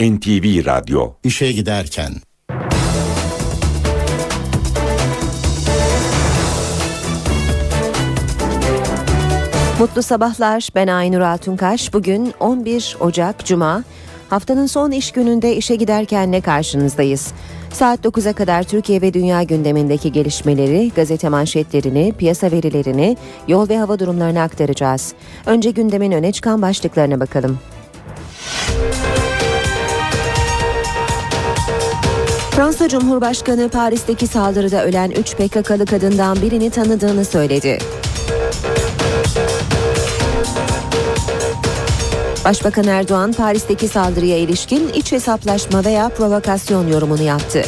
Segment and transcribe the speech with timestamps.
[0.00, 2.12] NTV Radyo İşe giderken
[9.78, 10.68] Mutlu sabahlar.
[10.74, 11.94] Ben Aynur Altunkaş.
[11.94, 13.84] Bugün 11 Ocak Cuma.
[14.30, 17.32] Haftanın son iş gününde işe giderken ne karşınızdayız?
[17.72, 23.16] Saat 9'a kadar Türkiye ve dünya gündemindeki gelişmeleri, gazete manşetlerini, piyasa verilerini,
[23.48, 25.14] yol ve hava durumlarını aktaracağız.
[25.46, 27.58] Önce gündemin öne çıkan başlıklarına bakalım.
[32.56, 37.78] Fransa Cumhurbaşkanı Paris'teki saldırıda ölen 3 PKK'lı kadından birini tanıdığını söyledi.
[42.44, 47.62] Başbakan Erdoğan Paris'teki saldırıya ilişkin iç hesaplaşma veya provokasyon yorumunu yaptı.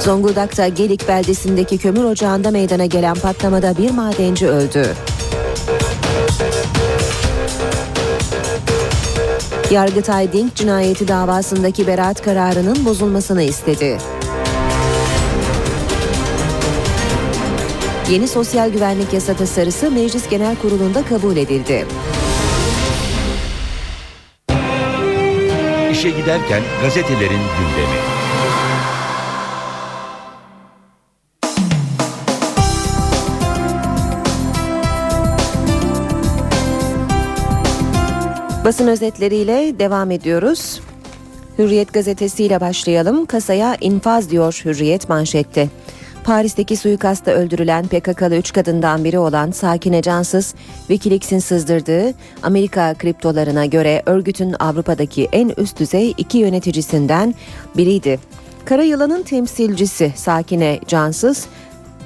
[0.00, 4.86] Zonguldak'ta Gelik beldesindeki kömür ocağında meydana gelen patlamada bir madenci öldü.
[9.70, 13.98] Yargıtay Dink cinayeti davasındaki beraat kararının bozulmasını istedi.
[18.10, 21.86] Yeni sosyal güvenlik yasa tasarısı Meclis Genel Kurulu'nda kabul edildi.
[25.92, 28.09] İşe giderken gazetelerin gündemi.
[38.64, 40.80] Basın özetleriyle devam ediyoruz.
[41.58, 43.26] Hürriyet gazetesiyle başlayalım.
[43.26, 45.68] Kasaya infaz diyor Hürriyet manşette.
[46.24, 54.02] Paris'teki suikasta öldürülen PKK'lı 3 kadından biri olan Sakine Cansız, Wikileaks'in sızdırdığı Amerika kriptolarına göre
[54.06, 57.34] örgütün Avrupa'daki en üst düzey iki yöneticisinden
[57.76, 58.18] biriydi.
[58.64, 61.46] Karayılan'ın temsilcisi Sakine Cansız,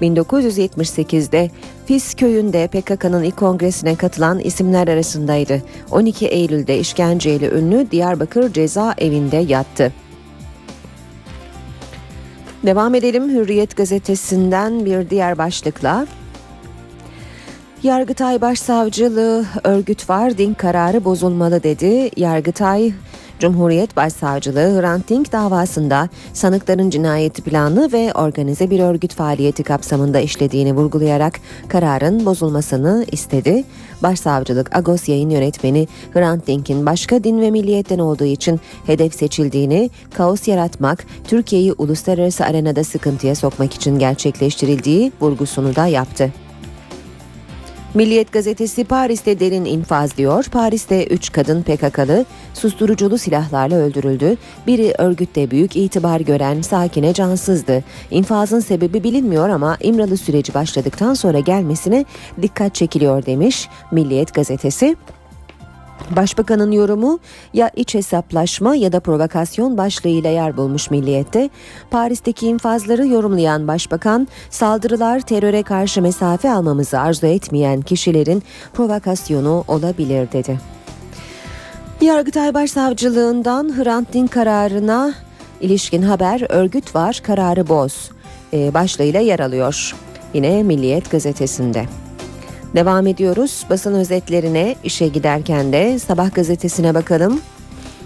[0.03, 1.51] 1978'de
[1.87, 5.63] Fis köyünde PKK'nın ilk kongresine katılan isimler arasındaydı.
[5.91, 9.93] 12 Eylül'de işkenceyle ünlü Diyarbakır cezaevinde yattı.
[12.67, 16.07] Devam edelim Hürriyet gazetesinden bir diğer başlıkla.
[17.83, 22.11] Yargıtay Başsavcılığı örgüt var din kararı bozulmalı dedi.
[22.17, 22.93] Yargıtay
[23.39, 30.77] Cumhuriyet Başsavcılığı Hrant Dink davasında sanıkların cinayeti planlı ve organize bir örgüt faaliyeti kapsamında işlediğini
[30.77, 33.65] vurgulayarak kararın bozulmasını istedi.
[34.03, 40.49] Başsavcılık Agos yayın yönetmeni Hrant Dink'in başka din ve milliyetten olduğu için hedef seçildiğini, kaos
[40.49, 46.44] yaratmak, Türkiye'yi uluslararası arenada sıkıntıya sokmak için gerçekleştirildiği vurgusunu da yaptı.
[47.95, 50.45] Milliyet gazetesi Paris'te derin infaz diyor.
[50.53, 52.25] Paris'te 3 kadın PKK'lı
[52.55, 54.37] susturuculu silahlarla öldürüldü.
[54.67, 57.85] Biri örgütte büyük itibar gören Sakine cansızdı.
[58.11, 62.05] İnfazın sebebi bilinmiyor ama İmralı süreci başladıktan sonra gelmesine
[62.43, 64.97] dikkat çekiliyor demiş Milliyet gazetesi.
[66.11, 67.19] Başbakanın yorumu
[67.55, 71.51] ya iç hesaplaşma ya da provokasyon başlığıyla yer bulmuş milliyette.
[71.91, 80.61] Paris'teki infazları yorumlayan başbakan saldırılar teröre karşı mesafe almamızı arzu etmeyen kişilerin provokasyonu olabilir dedi.
[82.01, 85.15] Yargıtay Başsavcılığından Hrant Dink kararına
[85.61, 88.11] ilişkin haber örgüt var kararı boz
[88.53, 89.97] e, başlığıyla yer alıyor.
[90.35, 91.87] Yine Milliyet gazetesinde.
[92.75, 97.41] Devam ediyoruz basın özetlerine işe giderken de sabah gazetesine bakalım.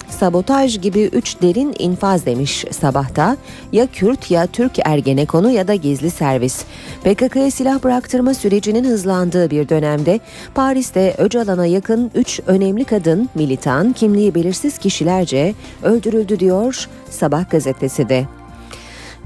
[0.09, 3.37] Sabotaj gibi üç derin infaz demiş sabahta.
[3.73, 6.65] Ya Kürt ya Türk Ergenekonu ya da gizli servis.
[7.05, 10.21] PKK'ya silah bıraktırma sürecinin hızlandığı bir dönemde
[10.55, 18.25] Paris'te Öcalan'a yakın üç önemli kadın, militan, kimliği belirsiz kişilerce öldürüldü diyor Sabah gazetesi de.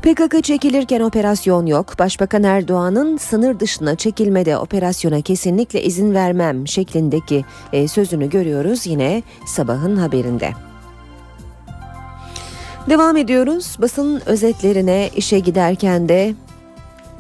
[0.02, 1.98] PKK çekilirken operasyon yok.
[1.98, 9.96] Başbakan Erdoğan'ın sınır dışına çekilmede operasyona kesinlikle izin vermem şeklindeki e, sözünü görüyoruz yine sabahın
[9.96, 10.50] haberinde.
[12.91, 13.76] Devam ediyoruz.
[13.80, 16.34] Basın özetlerine işe giderken de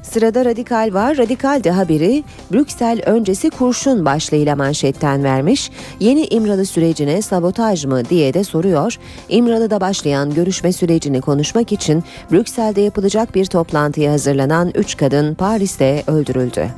[0.02, 1.18] Sırada Radikal var.
[1.18, 5.70] Radikal de haberi Brüksel öncesi kurşun başlığıyla manşetten vermiş.
[6.00, 8.98] Yeni İmralı sürecine sabotaj mı diye de soruyor.
[9.28, 16.68] İmralı'da başlayan görüşme sürecini konuşmak için Brüksel'de yapılacak bir toplantıya hazırlanan 3 kadın Paris'te öldürüldü.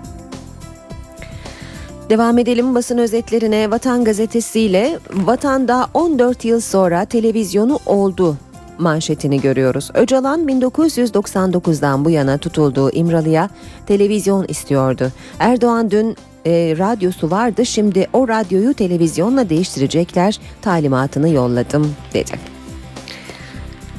[2.11, 8.37] Devam edelim basın özetlerine Vatan gazetesiyle Vatan'da 14 yıl sonra televizyonu oldu
[8.79, 9.91] manşetini görüyoruz.
[9.95, 13.51] Öcalan 1999'dan bu yana tutulduğu İmralı'ya
[13.87, 15.13] televizyon istiyordu.
[15.39, 16.17] Erdoğan dün
[16.47, 22.55] e, radyosu vardı şimdi o radyoyu televizyonla değiştirecekler talimatını yolladım dedi.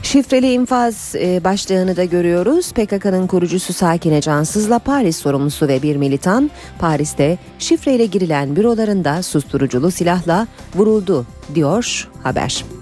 [0.04, 2.72] Şifreli infaz e, başlığını da görüyoruz.
[2.72, 10.48] PKK'nın kurucusu Sakine Cansız'la Paris sorumlusu ve bir militan Paris'te şifreyle girilen bürolarında susturuculu silahla
[10.76, 11.26] vuruldu
[11.56, 12.75] diyor haber.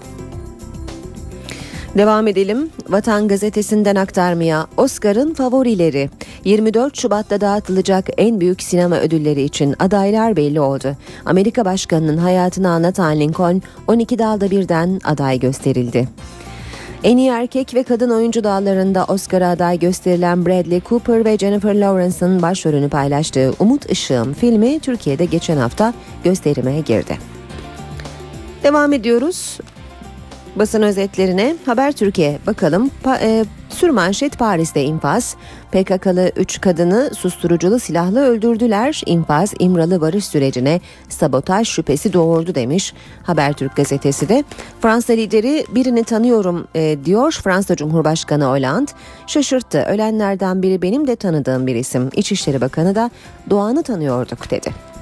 [1.98, 2.70] Devam edelim.
[2.88, 6.10] Vatan Gazetesi'nden aktarmaya Oscar'ın favorileri
[6.44, 10.96] 24 Şubat'ta dağıtılacak en büyük sinema ödülleri için adaylar belli oldu.
[11.24, 16.08] Amerika Başkanı'nın hayatını anlatan Lincoln 12 dalda birden aday gösterildi.
[17.04, 22.42] En iyi erkek ve kadın oyuncu dallarında Oscar'a aday gösterilen Bradley Cooper ve Jennifer Lawrence'ın
[22.42, 25.94] başrolünü paylaştığı Umut Işığım filmi Türkiye'de geçen hafta
[26.24, 27.18] gösterime girdi.
[28.62, 29.58] Devam ediyoruz
[30.56, 32.90] basın özetlerine Haber Türkiye bakalım.
[33.02, 35.36] Pa, e, sürmanşet Paris'te infaz.
[35.72, 39.02] PKK'lı 3 kadını susturuculu silahla öldürdüler.
[39.06, 44.44] İnfaz İmralı barış sürecine sabotaj şüphesi doğurdu demiş Habertürk gazetesi de.
[44.80, 48.90] Fransa lideri birini tanıyorum e, diyor Fransa Cumhurbaşkanı Hollande.
[49.26, 49.82] Şaşırttı.
[49.82, 52.10] Ölenlerden biri benim de tanıdığım bir isim.
[52.16, 53.10] İçişleri Bakanı da
[53.50, 54.93] Doğan'ı tanıyorduk dedi.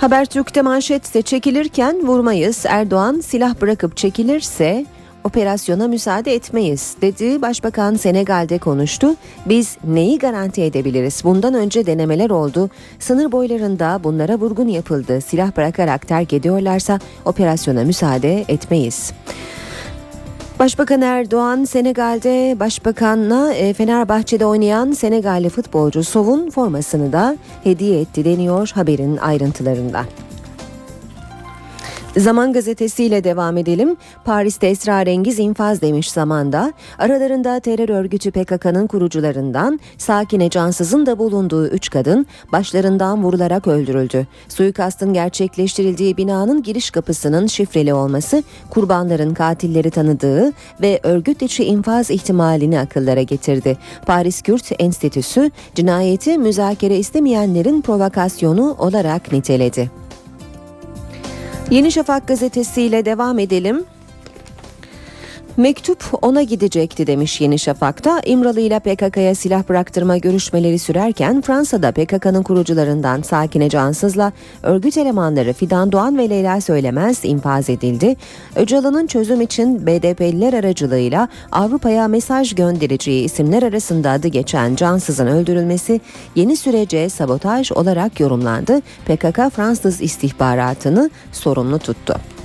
[0.00, 2.64] Habertürk'te manşetse çekilirken vurmayız.
[2.68, 4.86] Erdoğan silah bırakıp çekilirse
[5.24, 7.42] operasyona müsaade etmeyiz dedi.
[7.42, 9.14] Başbakan Senegal'de konuştu.
[9.46, 11.24] Biz neyi garanti edebiliriz?
[11.24, 12.70] Bundan önce denemeler oldu.
[12.98, 15.20] Sınır boylarında bunlara vurgun yapıldı.
[15.20, 19.12] Silah bırakarak terk ediyorlarsa operasyona müsaade etmeyiz.
[20.58, 28.70] Başbakan Erdoğan Senegal'de başbakanla e, Fenerbahçe'de oynayan Senegalli futbolcu Sov'un formasını da hediye etti deniyor
[28.74, 30.04] haberin ayrıntılarında.
[32.16, 33.96] Zaman gazetesiyle devam edelim.
[34.24, 36.72] Paris'te esrarengiz infaz demiş zamanda.
[36.98, 44.26] Aralarında terör örgütü PKK'nın kurucularından Sakine Cansız'ın da bulunduğu üç kadın başlarından vurularak öldürüldü.
[44.48, 52.80] Suikastın gerçekleştirildiği binanın giriş kapısının şifreli olması kurbanların katilleri tanıdığı ve örgüt içi infaz ihtimalini
[52.80, 53.78] akıllara getirdi.
[54.06, 60.07] Paris Kürt Enstitüsü cinayeti müzakere istemeyenlerin provokasyonu olarak niteledi.
[61.70, 63.84] Yeni Şafak gazetesiyle devam edelim.
[65.58, 68.20] Mektup ona gidecekti demiş Yeni Şafak'ta.
[68.26, 74.32] İmralı ile PKK'ya silah bıraktırma görüşmeleri sürerken Fransa'da PKK'nın kurucularından Sakine Cansız'la
[74.62, 78.16] örgüt elemanları Fidan Doğan ve Leyla Söylemez infaz edildi.
[78.56, 86.00] Öcalan'ın çözüm için BDP'liler aracılığıyla Avrupa'ya mesaj göndereceği isimler arasında adı geçen Cansız'ın öldürülmesi
[86.34, 88.80] yeni sürece sabotaj olarak yorumlandı.
[88.80, 92.37] PKK Fransız istihbaratını sorumlu tuttu.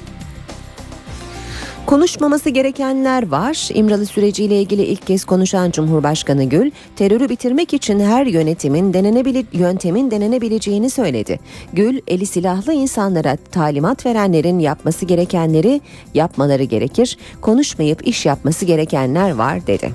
[1.86, 3.70] Konuşmaması gerekenler var.
[3.74, 10.12] İmralı süreciyle ilgili ilk kez konuşan Cumhurbaşkanı Gül, terörü bitirmek için her yönetimin denenebilir yöntemin
[10.12, 11.40] denenebileceğini söyledi.
[11.74, 15.82] Gül, eli silahlı insanlara talimat verenlerin yapması gerekenleri
[16.14, 17.18] yapmaları gerekir.
[17.42, 19.90] Konuşmayıp iş yapması gerekenler var dedi.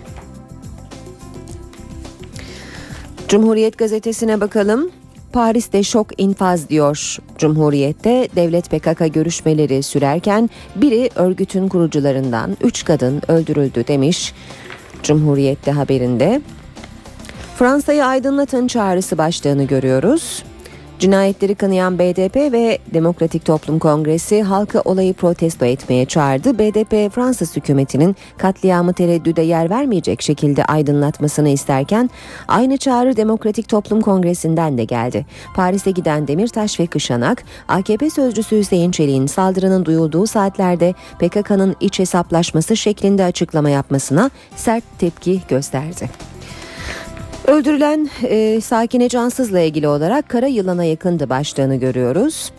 [3.29, 4.91] Cumhuriyet gazetesine bakalım.
[5.33, 7.17] Paris'te şok infaz diyor.
[7.39, 14.35] Cumhuriyet'te devlet PKK görüşmeleri sürerken biri örgütün kurucularından 3 kadın öldürüldü demiş.
[15.03, 16.41] Cumhuriyet'te haberinde.
[17.57, 20.43] Fransa'yı aydınlatın çağrısı başlığını görüyoruz.
[20.99, 26.59] Cinayetleri kınayan BDP ve Demokratik Toplum Kongresi halkı olayı protesto etmeye çağırdı.
[26.59, 32.11] BDP Fransız hükümetinin katliamı tereddüde yer vermeyecek şekilde aydınlatmasını isterken
[32.49, 35.27] aynı çağrı Demokratik Toplum Kongresi'nden de geldi.
[35.55, 42.77] Paris'e giden Demirtaş ve Kışanak, AKP sözcüsü Hüseyin Çelik'in saldırının duyulduğu saatlerde PKK'nın iç hesaplaşması
[42.77, 46.11] şeklinde açıklama yapmasına sert tepki gösterdi.
[47.49, 52.53] Öldürülen e, Sakine Cansız'la ilgili olarak kara yılana yakındı başlığını görüyoruz.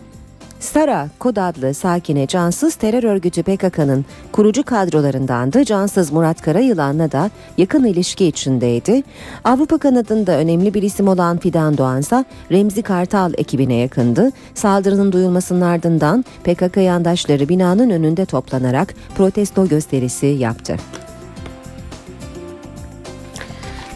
[0.60, 5.64] Sara kod adlı Sakine Cansız terör örgütü PKK'nın kurucu kadrolarındandı.
[5.64, 9.02] Cansız Murat Karayılan'la da yakın ilişki içindeydi.
[9.44, 14.30] Avrupa kanadında önemli bir isim olan Fidan Doğansa Remzi Kartal ekibine yakındı.
[14.54, 20.76] Saldırının duyulmasının ardından PKK yandaşları binanın önünde toplanarak protesto gösterisi yaptı.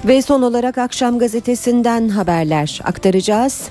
[0.04, 3.68] Ve son olarak akşam gazetesinden haberler aktaracağız.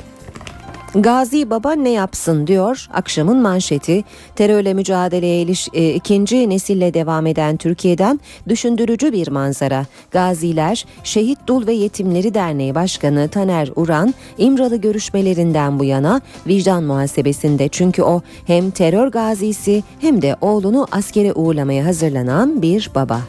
[0.96, 4.04] Gazi Baba ne yapsın diyor akşamın manşeti.
[4.36, 9.86] Terörle mücadeleye iliş, e, ikinci nesille devam eden Türkiye'den düşündürücü bir manzara.
[10.12, 17.68] Gaziler Şehit Dul ve Yetimleri Derneği Başkanı Taner Uran İmralı görüşmelerinden bu yana vicdan muhasebesinde
[17.68, 23.22] çünkü o hem terör gazisi hem de oğlunu askere uğurlamaya hazırlanan bir baba.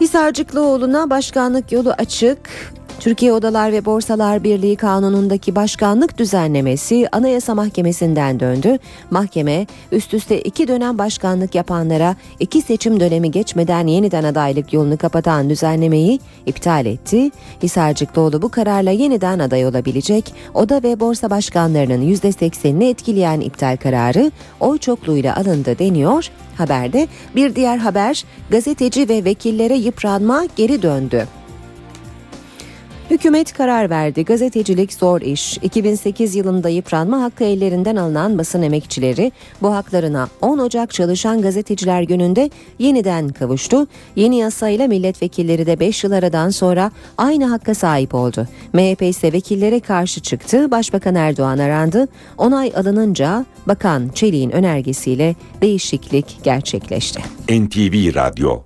[0.00, 2.38] Hisarcıklıoğlu'na başkanlık yolu açık.
[3.00, 8.78] Türkiye Odalar ve Borsalar Birliği Kanunu'ndaki başkanlık düzenlemesi Anayasa Mahkemesi'nden döndü.
[9.10, 15.50] Mahkeme üst üste iki dönem başkanlık yapanlara iki seçim dönemi geçmeden yeniden adaylık yolunu kapatan
[15.50, 17.30] düzenlemeyi iptal etti.
[17.62, 20.34] Hisarcıklıoğlu bu kararla yeniden aday olabilecek.
[20.54, 26.30] Oda ve borsa başkanlarının %80'ini etkileyen iptal kararı oy çokluğuyla alındı deniyor.
[26.58, 31.26] Haberde bir diğer haber gazeteci ve vekillere yıpranma geri döndü.
[33.10, 34.24] Hükümet karar verdi.
[34.24, 35.56] Gazetecilik zor iş.
[35.56, 39.32] 2008 yılında yıpranma hakkı ellerinden alınan basın emekçileri
[39.62, 43.86] bu haklarına 10 Ocak Çalışan Gazeteciler Günü'nde yeniden kavuştu.
[44.16, 48.48] Yeni yasayla milletvekilleri de 5 yıl aradan sonra aynı hakka sahip oldu.
[48.72, 50.70] MHP ise vekillere karşı çıktı.
[50.70, 52.08] Başbakan Erdoğan arandı.
[52.38, 57.20] Onay alınınca Bakan Çelik'in önergesiyle değişiklik gerçekleşti.
[57.48, 58.62] NTV Radyo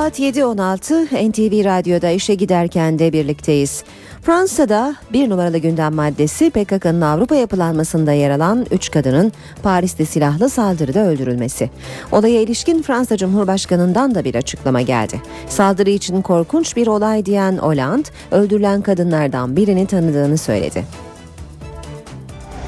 [0.00, 3.84] Saat 7.16 NTV Radyo'da işe giderken de birlikteyiz.
[4.22, 11.00] Fransa'da bir numaralı gündem maddesi PKK'nın Avrupa yapılanmasında yer alan 3 kadının Paris'te silahlı saldırıda
[11.00, 11.70] öldürülmesi.
[12.12, 15.20] Olaya ilişkin Fransa Cumhurbaşkanı'ndan da bir açıklama geldi.
[15.48, 21.09] Saldırı için korkunç bir olay diyen Hollande, öldürülen kadınlardan birini tanıdığını söyledi.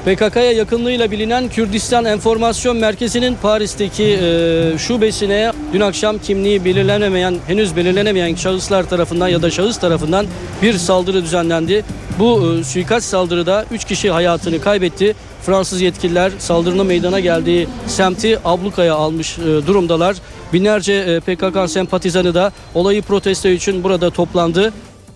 [0.05, 8.35] PKK'ya yakınlığıyla bilinen Kürdistan Enformasyon Merkezi'nin Paris'teki e, şubesine dün akşam kimliği belirlenemeyen, henüz belirlenemeyen
[8.35, 10.25] şahıslar tarafından ya da şahıs tarafından
[10.61, 11.85] bir saldırı düzenlendi.
[12.19, 15.15] Bu e, suikast saldırıda 3 kişi hayatını kaybetti.
[15.45, 20.15] Fransız yetkililer saldırının meydana geldiği semti ablukaya almış e, durumdalar.
[20.53, 24.73] Binlerce e, PKK sempatizanı da olayı protesto için burada toplandı.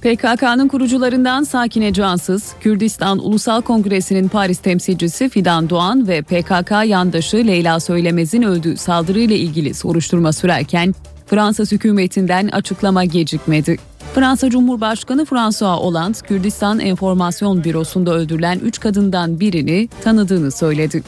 [0.07, 7.79] PKK'nın kurucularından Sakine Cansız, Kürdistan Ulusal Kongresi'nin Paris temsilcisi Fidan Doğan ve PKK yandaşı Leyla
[7.79, 10.95] Söylemez'in öldüğü saldırıyla ilgili soruşturma sürerken
[11.25, 13.77] Fransız hükümetinden açıklama gecikmedi.
[14.15, 21.03] Fransa Cumhurbaşkanı François Hollande, Kürdistan Enformasyon Bürosu'nda öldürülen 3 kadından birini tanıdığını söyledi.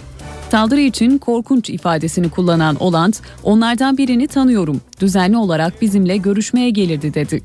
[0.52, 7.42] Saldırı için korkunç ifadesini kullanan Hollande, onlardan birini tanıyorum, düzenli olarak bizimle görüşmeye gelirdi dedi.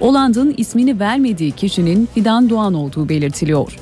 [0.00, 3.72] Oland'ın ismini vermediği kişinin Fidan Doğan olduğu belirtiliyor.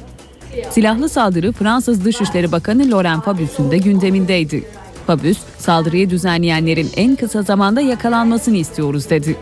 [0.70, 4.64] Silahlı saldırı Fransız Dışişleri Bakanı Laurent Fabius'un da gündemindeydi.
[5.06, 9.36] Fabius, saldırıyı düzenleyenlerin en kısa zamanda yakalanmasını istiyoruz dedi.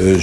[0.00, 0.18] Euh,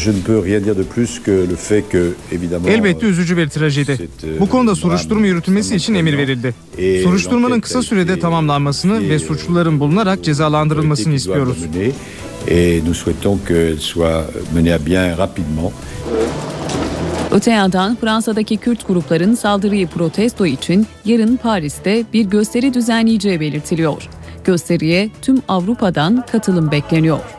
[2.68, 3.92] Elbette üzücü bir trajedi.
[4.24, 6.56] euh, Bu konuda soruşturma yürütülmesi için emir verildi.
[7.04, 11.58] Soruşturmanın kısa sürede tamamlanmasını ve suçluların bulunarak cezalandırılmasını istiyoruz.
[12.48, 15.72] Et nous souhaitons qu'elle soit menée à bien rapidement.
[17.32, 24.10] Öte yandan Fransa'daki Kürt grupların saldırıyı protesto için yarın Paris'te bir gösteri düzenleyeceği belirtiliyor.
[24.44, 27.39] Gösteriye tüm Avrupa'dan katılım bekleniyor.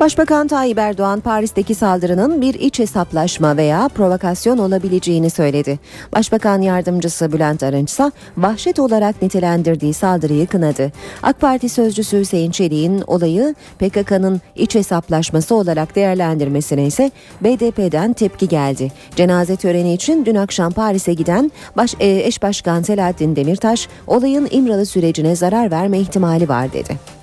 [0.00, 5.78] Başbakan Tayyip Erdoğan Paris'teki saldırının bir iç hesaplaşma veya provokasyon olabileceğini söyledi.
[6.12, 10.92] Başbakan yardımcısı Bülent Arınç ise vahşet olarak nitelendirdiği saldırıyı kınadı.
[11.22, 18.92] AK Parti sözcüsü Hüseyin Çelik'in olayı PKK'nın iç hesaplaşması olarak değerlendirmesine ise BDP'den tepki geldi.
[19.16, 24.86] Cenaze töreni için dün akşam Paris'e giden baş, e, eş başkan Selahattin Demirtaş olayın İmralı
[24.86, 27.17] sürecine zarar verme ihtimali var dedi.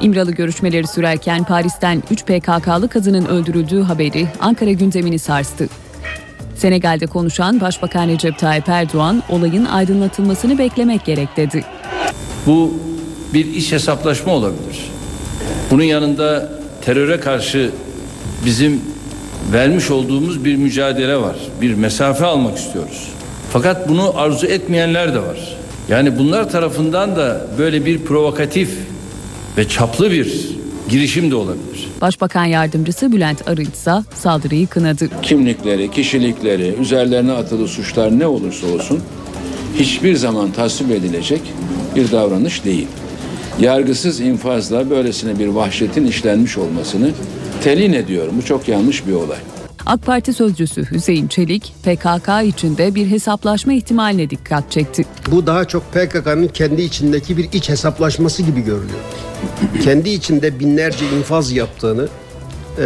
[0.00, 5.68] İmralı görüşmeleri sürerken Paris'ten 3 PKK'lı kadının öldürüldüğü haberi Ankara gündemini sarstı.
[6.56, 11.64] Senegal'de konuşan Başbakan Recep Tayyip Erdoğan olayın aydınlatılmasını beklemek gerek dedi.
[12.46, 12.74] Bu
[13.34, 14.90] bir iş hesaplaşma olabilir.
[15.70, 16.52] Bunun yanında
[16.84, 17.70] teröre karşı
[18.44, 18.80] bizim
[19.52, 21.36] vermiş olduğumuz bir mücadele var.
[21.60, 23.08] Bir mesafe almak istiyoruz.
[23.52, 25.56] Fakat bunu arzu etmeyenler de var.
[25.88, 28.70] Yani bunlar tarafından da böyle bir provokatif
[29.58, 30.48] ve çaplı bir
[30.88, 31.88] girişim de olabilir.
[32.00, 35.08] Başbakan yardımcısı Bülent Arınç ise saldırıyı kınadı.
[35.22, 39.00] kimlikleri, kişilikleri, üzerlerine atılı suçlar ne olursa olsun
[39.78, 41.40] hiçbir zaman tasvip edilecek
[41.96, 42.86] bir davranış değil.
[43.60, 47.10] Yargısız infazla böylesine bir vahşetin işlenmiş olmasını
[47.64, 48.34] telin ediyorum.
[48.38, 49.38] Bu çok yanlış bir olay.
[49.86, 55.04] AK Parti sözcüsü Hüseyin Çelik, PKK içinde bir hesaplaşma ihtimaline dikkat çekti.
[55.30, 58.98] Bu daha çok PKK'nın kendi içindeki bir iç hesaplaşması gibi görünüyor.
[59.84, 62.08] kendi içinde binlerce infaz yaptığını
[62.78, 62.82] e,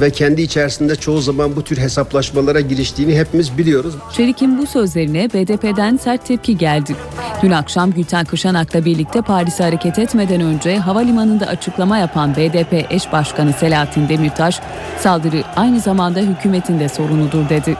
[0.00, 3.94] ve kendi içerisinde çoğu zaman bu tür hesaplaşmalara giriştiğini hepimiz biliyoruz.
[4.12, 6.96] Çelik'in bu sözlerine BDP'den sert tepki geldi.
[7.42, 13.52] Dün akşam Gülten Kışanak'la birlikte Paris'e hareket etmeden önce havalimanında açıklama yapan BDP eş başkanı
[13.52, 14.60] Selahattin Demirtaş,
[15.00, 17.76] saldırı aynı zamanda hükümetin de sorunudur dedi.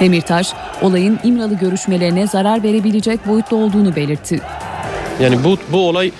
[0.00, 0.52] Demirtaş,
[0.82, 4.40] olayın İmralı görüşmelerine zarar verebilecek boyutta olduğunu belirtti.
[5.20, 6.12] Yani bu, bu olay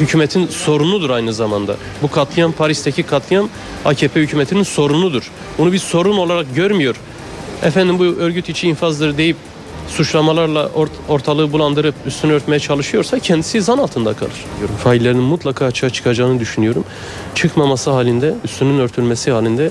[0.00, 1.76] hükümetin sorunudur aynı zamanda.
[2.02, 3.48] Bu katliam Paris'teki katliam
[3.84, 5.30] AKP hükümetinin sorunudur.
[5.58, 6.96] Bunu bir sorun olarak görmüyor.
[7.62, 9.36] Efendim bu örgüt içi infazdır deyip
[9.88, 10.70] suçlamalarla
[11.08, 14.44] ortalığı bulandırıp üstünü örtmeye çalışıyorsa kendisi zan altında kalır.
[14.84, 16.84] Faillerinin mutlaka açığa çıkacağını düşünüyorum.
[17.34, 19.70] Çıkmaması halinde, üstünün örtülmesi halinde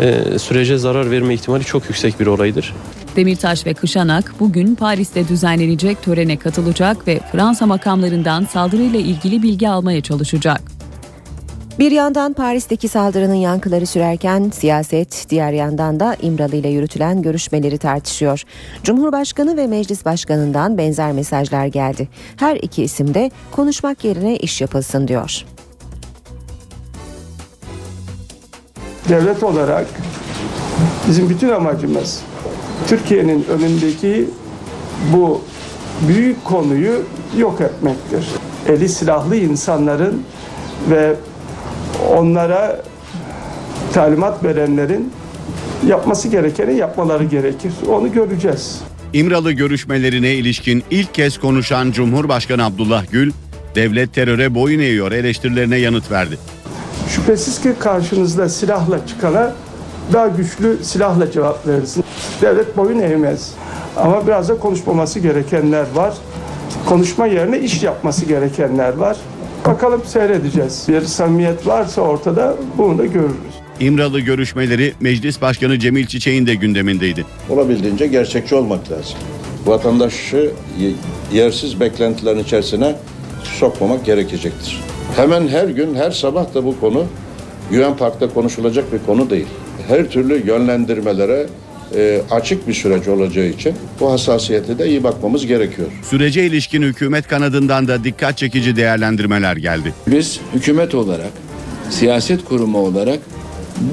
[0.00, 2.74] e, sürece zarar verme ihtimali çok yüksek bir olaydır.
[3.16, 10.00] Demirtaş ve Kışanak bugün Paris'te düzenlenecek törene katılacak ve Fransa makamlarından saldırıyla ilgili bilgi almaya
[10.00, 10.60] çalışacak.
[11.78, 18.42] Bir yandan Paris'teki saldırının yankıları sürerken siyaset, diğer yandan da İmralı ile yürütülen görüşmeleri tartışıyor.
[18.82, 22.08] Cumhurbaşkanı ve Meclis Başkanı'ndan benzer mesajlar geldi.
[22.36, 25.44] Her iki isim de konuşmak yerine iş yapılsın diyor.
[29.08, 29.86] Devlet olarak
[31.08, 32.22] bizim bütün amacımız
[32.88, 34.28] Türkiye'nin önündeki
[35.12, 35.40] bu
[36.08, 37.02] büyük konuyu
[37.38, 38.26] yok etmektir.
[38.68, 40.22] Eli silahlı insanların
[40.90, 41.14] ve
[42.16, 42.82] onlara
[43.92, 45.12] talimat verenlerin
[45.86, 47.72] yapması gerekeni yapmaları gerekir.
[47.88, 48.80] Onu göreceğiz.
[49.12, 53.32] İmralı görüşmelerine ilişkin ilk kez konuşan Cumhurbaşkanı Abdullah Gül,
[53.74, 56.38] devlet teröre boyun eğiyor eleştirilerine yanıt verdi.
[57.08, 59.52] Şüphesiz ki karşınızda silahla çıkana
[60.12, 62.04] daha güçlü silahla cevap verirsin.
[62.42, 63.52] Devlet boyun eğmez.
[63.96, 66.14] Ama biraz da konuşmaması gerekenler var.
[66.86, 69.16] Konuşma yerine iş yapması gerekenler var.
[69.66, 70.84] Bakalım seyredeceğiz.
[70.88, 73.54] Bir samimiyet varsa ortada bunu da görürüz.
[73.80, 77.24] İmralı görüşmeleri Meclis Başkanı Cemil Çiçek'in de gündemindeydi.
[77.50, 79.14] Olabildiğince gerçekçi olmak lazım.
[79.66, 80.50] Vatandaşı
[81.32, 82.94] yersiz beklentilerin içerisine
[83.42, 84.80] sokmamak gerekecektir.
[85.16, 87.04] Hemen her gün, her sabah da bu konu
[87.70, 89.46] Güven Park'ta konuşulacak bir konu değil.
[89.88, 91.46] Her türlü yönlendirmelere
[91.96, 95.88] e, açık bir süreç olacağı için bu hassasiyete de iyi bakmamız gerekiyor.
[96.10, 99.94] Sürece ilişkin hükümet kanadından da dikkat çekici değerlendirmeler geldi.
[100.06, 101.30] Biz hükümet olarak,
[101.90, 103.18] siyaset kurumu olarak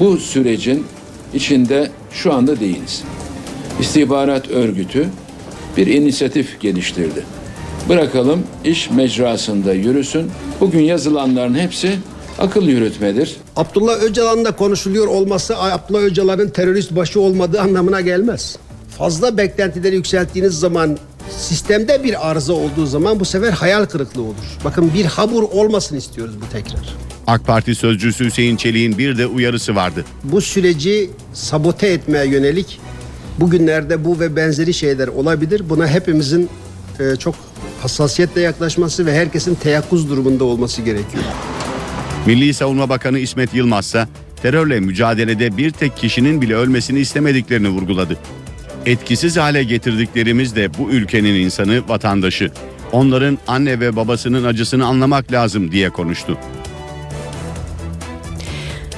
[0.00, 0.86] bu sürecin
[1.34, 3.04] içinde şu anda değiliz.
[3.80, 5.06] İstihbarat örgütü
[5.76, 7.24] bir inisiyatif geliştirdi.
[7.88, 10.30] Bırakalım iş mecrasında yürüsün.
[10.60, 11.92] Bugün yazılanların hepsi
[12.40, 13.36] akıl yürütmedir.
[13.56, 18.56] Abdullah Öcalan'ın da konuşuluyor olması Abdullah Öcalan'ın terörist başı olmadığı anlamına gelmez.
[18.98, 20.98] Fazla beklentileri yükselttiğiniz zaman
[21.38, 24.58] sistemde bir arıza olduğu zaman bu sefer hayal kırıklığı olur.
[24.64, 26.96] Bakın bir habur olmasın istiyoruz bu tekrar.
[27.26, 30.04] AK Parti sözcüsü Hüseyin Çelik'in bir de uyarısı vardı.
[30.24, 32.80] Bu süreci sabote etmeye yönelik
[33.40, 35.62] bugünlerde bu ve benzeri şeyler olabilir.
[35.68, 36.48] Buna hepimizin
[37.00, 37.34] e, çok
[37.82, 41.24] hassasiyetle yaklaşması ve herkesin teyakkuz durumunda olması gerekiyor.
[42.26, 44.08] Milli Savunma Bakanı İsmet Yılmaz ise
[44.42, 48.16] terörle mücadelede bir tek kişinin bile ölmesini istemediklerini vurguladı.
[48.86, 52.50] Etkisiz hale getirdiklerimiz de bu ülkenin insanı, vatandaşı.
[52.92, 56.38] Onların anne ve babasının acısını anlamak lazım diye konuştu.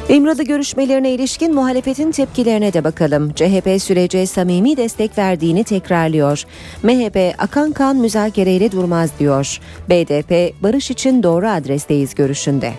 [0.09, 3.33] İmralı görüşmelerine ilişkin muhalefetin tepkilerine de bakalım.
[3.33, 6.45] CHP sürece samimi destek verdiğini tekrarlıyor.
[6.83, 9.59] MHP akan kan müzakereyle durmaz diyor.
[9.91, 12.73] BDP barış için doğru adresteyiz görüşünde.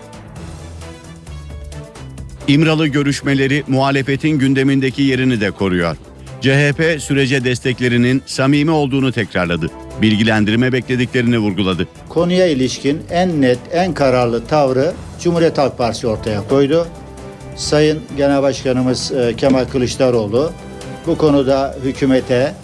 [2.48, 5.96] İmralı görüşmeleri muhalefetin gündemindeki yerini de koruyor.
[6.40, 9.70] CHP sürece desteklerinin samimi olduğunu tekrarladı.
[10.02, 11.88] Bilgilendirme beklediklerini vurguladı.
[12.08, 16.86] Konuya ilişkin en net, en kararlı tavrı Cumhuriyet Halk Partisi ortaya koydu.
[17.56, 20.52] Sayın Genel Başkanımız e, Kemal Kılıçdaroğlu
[21.06, 22.54] bu konuda hükümete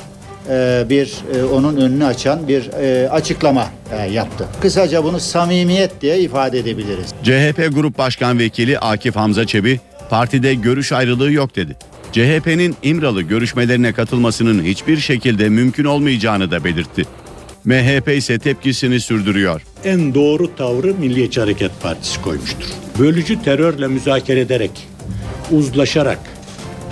[0.48, 2.68] e, bir e, onun önünü açan bir
[3.06, 3.66] açıklama
[3.96, 4.48] yaptı.
[4.60, 7.14] Kısaca bunu samimiyet diye ifade edebiliriz.
[7.22, 11.76] CHP Grup Başkan Vekili Akif Hamza Çebi partide görüş ayrılığı yok dedi.
[12.12, 17.04] CHP'nin İmralı görüşmelerine katılmasının hiçbir şekilde mümkün olmayacağını da belirtti.
[17.64, 19.62] MHP ise tepkisini sürdürüyor.
[19.84, 22.66] En doğru tavrı Milliyetçi Hareket Partisi koymuştur.
[22.98, 24.70] Bölücü terörle müzakere ederek,
[25.50, 26.18] uzlaşarak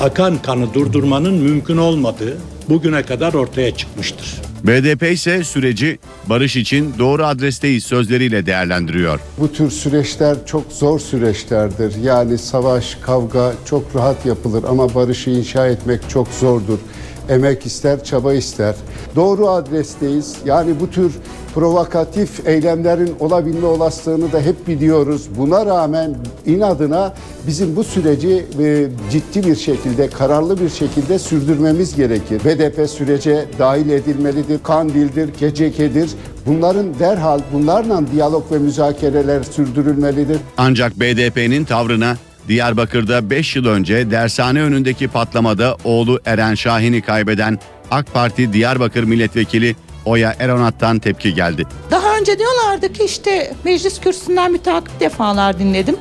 [0.01, 4.35] akan kanı durdurmanın mümkün olmadığı bugüne kadar ortaya çıkmıştır.
[4.65, 9.21] BDP ise süreci barış için doğru adresteyiz sözleriyle değerlendiriyor.
[9.39, 11.95] Bu tür süreçler çok zor süreçlerdir.
[12.03, 16.79] Yani savaş, kavga çok rahat yapılır ama barışı inşa etmek çok zordur.
[17.29, 18.75] Emek ister, çaba ister.
[19.17, 20.37] Doğru adresteyiz.
[20.45, 21.12] Yani bu tür
[21.55, 25.29] provokatif eylemlerin olabilme olasılığını da hep biliyoruz.
[25.37, 27.14] Buna rağmen inadına
[27.47, 32.41] bizim bu süreci e, ciddi bir şekilde, kararlı bir şekilde sürdürmemiz gerekir.
[32.45, 34.62] BDP sürece dahil edilmelidir.
[34.62, 36.11] Kandil'dir, Geceke'dir.
[36.47, 40.38] Bunların derhal bunlarla diyalog ve müzakereler sürdürülmelidir.
[40.57, 42.17] Ancak BDP'nin tavrına
[42.49, 47.59] Diyarbakır'da 5 yıl önce dershane önündeki patlamada oğlu Eren Şahin'i kaybeden
[47.91, 51.67] AK Parti Diyarbakır Milletvekili Oya Eronat'tan tepki geldi.
[51.91, 55.97] Daha önce diyorlardı ki işte meclis kürsüsünden müteakip defalar dinledim.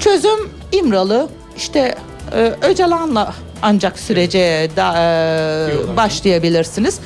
[0.00, 1.94] Çözüm İmralı işte
[2.32, 6.98] e, Öcalan'la ancak sürece da, e, başlayabilirsiniz.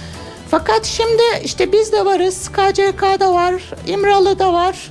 [0.50, 3.54] Fakat şimdi işte biz de varız, KCK'da var,
[3.86, 4.90] İmralı'da var,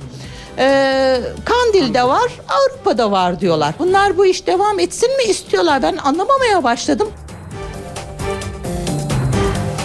[0.58, 3.74] e, Kandil'de var, Avrupa'da var diyorlar.
[3.78, 5.82] Bunlar bu iş devam etsin mi istiyorlar?
[5.82, 7.08] Ben anlamamaya başladım.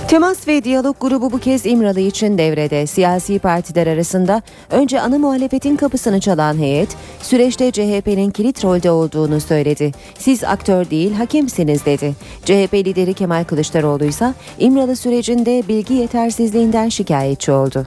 [0.10, 2.88] Temas ve Diyalog grubu bu kez İmralı için devrede.
[2.88, 6.90] Siyasi partiler arasında önce ana muhalefetin kapısını çalan heyet
[7.22, 9.92] süreçte CHP'nin kilit rolde olduğunu söyledi.
[10.18, 12.16] Siz aktör değil hakemsiniz dedi.
[12.46, 17.86] CHP lideri Kemal Kılıçdaroğlu ise İmralı sürecinde bilgi yetersizliğinden şikayetçi oldu.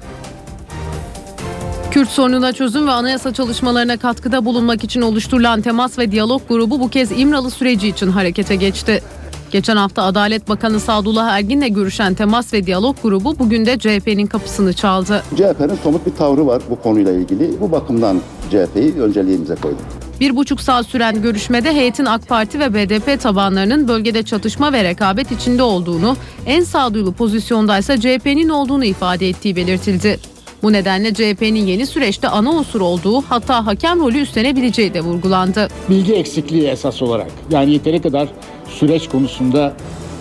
[1.92, 6.88] Kürt sorununa çözüm ve anayasa çalışmalarına katkıda bulunmak için oluşturulan Temas ve Diyalog grubu bu
[6.88, 9.02] kez İmralı süreci için harekete geçti.
[9.50, 14.72] Geçen hafta Adalet Bakanı Sadullah Ergin'le görüşen Temas ve Diyalog grubu bugün de CHP'nin kapısını
[14.72, 15.22] çaldı.
[15.36, 17.60] CHP'nin somut bir tavrı var bu konuyla ilgili.
[17.60, 19.80] Bu bakımdan CHP'yi önceliğimize koyduk.
[20.20, 25.32] Bir buçuk saat süren görüşmede heyetin AK Parti ve BDP tabanlarının bölgede çatışma ve rekabet
[25.32, 30.32] içinde olduğunu, en sağduyulu pozisyondaysa CHP'nin olduğunu ifade ettiği belirtildi.
[30.62, 35.68] Bu nedenle CHP'nin yeni süreçte ana unsur olduğu hatta hakem rolü üstlenebileceği de vurgulandı.
[35.90, 38.28] Bilgi eksikliği esas olarak yani yeteri kadar
[38.68, 39.72] süreç konusunda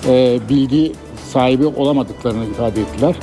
[0.08, 0.92] e, bilgi
[1.34, 3.16] sahibi olamadıklarını ifade ettiler.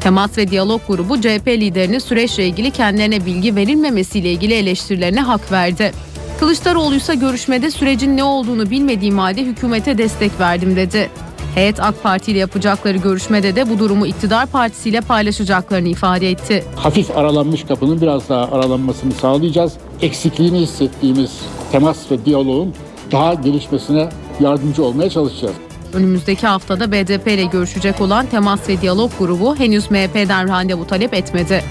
[0.00, 5.92] Temas ve Diyalog grubu CHP liderinin süreçle ilgili kendilerine bilgi verilmemesiyle ilgili eleştirilerine hak verdi.
[6.40, 11.10] Kılıçdaroğlu ise görüşmede sürecin ne olduğunu bilmediğim halde hükümete destek verdim dedi.
[11.56, 16.64] Heyet AK Parti ile yapacakları görüşmede de bu durumu iktidar partisiyle paylaşacaklarını ifade etti.
[16.76, 19.72] Hafif aralanmış kapının biraz daha aralanmasını sağlayacağız.
[20.02, 21.40] Eksikliğini hissettiğimiz
[21.72, 22.74] temas ve diyaloğun
[23.12, 24.08] daha gelişmesine
[24.40, 25.54] yardımcı olmaya çalışacağız.
[25.92, 31.64] Önümüzdeki haftada BDP ile görüşecek olan Temas ve Diyalog grubu henüz MHP'den randevu talep etmedi.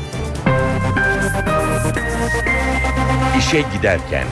[3.40, 4.26] İşe giderken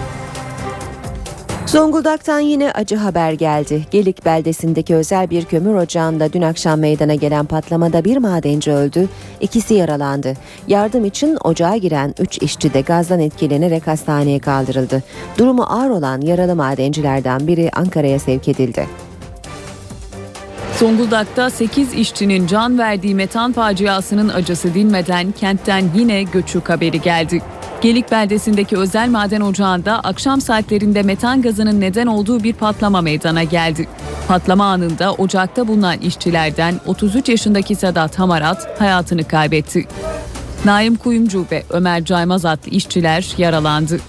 [1.73, 3.85] Zonguldak'tan yine acı haber geldi.
[3.91, 9.07] Gelik beldesindeki özel bir kömür ocağında dün akşam meydana gelen patlamada bir madenci öldü,
[9.41, 10.33] ikisi yaralandı.
[10.67, 15.03] Yardım için ocağa giren 3 işçi de gazdan etkilenerek hastaneye kaldırıldı.
[15.37, 18.87] Durumu ağır olan yaralı madencilerden biri Ankara'ya sevk edildi.
[20.79, 27.41] Zonguldak'ta 8 işçinin can verdiği metan faciasının acısı dinmeden kentten yine göçük haberi geldi.
[27.83, 33.87] Gelik beldesindeki özel maden ocağında akşam saatlerinde metan gazının neden olduğu bir patlama meydana geldi.
[34.27, 39.87] Patlama anında ocakta bulunan işçilerden 33 yaşındaki Sedat Hamarat hayatını kaybetti.
[40.65, 43.99] Naim Kuyumcu ve Ömer Caymaz adlı işçiler yaralandı.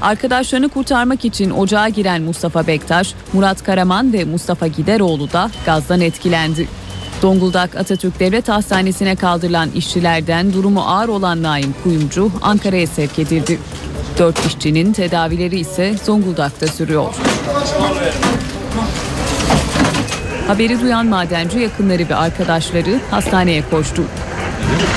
[0.00, 6.68] Arkadaşlarını kurtarmak için ocağa giren Mustafa Bektaş, Murat Karaman ve Mustafa Gideroğlu da gazdan etkilendi.
[7.20, 13.58] Zonguldak Atatürk Devlet Hastanesi'ne kaldırılan işçilerden durumu ağır olan Naim Kuyumcu Ankara'ya sevk edildi.
[14.18, 17.14] Dört işçinin tedavileri ise Zonguldak'ta sürüyor.
[20.46, 24.02] Haberi duyan madenci yakınları ve arkadaşları hastaneye koştu.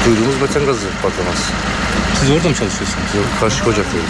[0.06, 1.52] Duyduğumuz metan gazı patlaması.
[2.20, 3.16] Siz orada mı çalışıyorsunuz?
[3.16, 4.06] Yok, karşı ocaktayız.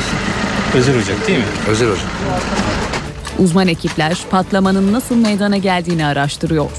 [0.73, 1.45] Özel ocak değil mi?
[1.67, 2.07] Özel ocak.
[3.39, 6.69] Uzman ekipler patlamanın nasıl meydana geldiğini araştırıyor.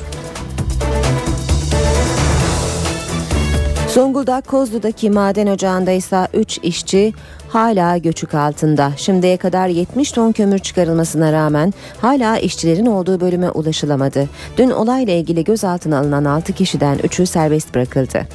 [3.94, 7.12] Zonguldak Kozlu'daki maden ocağında ise 3 işçi
[7.48, 8.92] hala göçük altında.
[8.96, 14.28] Şimdiye kadar 70 ton kömür çıkarılmasına rağmen hala işçilerin olduğu bölüme ulaşılamadı.
[14.58, 18.26] Dün olayla ilgili gözaltına alınan 6 kişiden 3'ü serbest bırakıldı.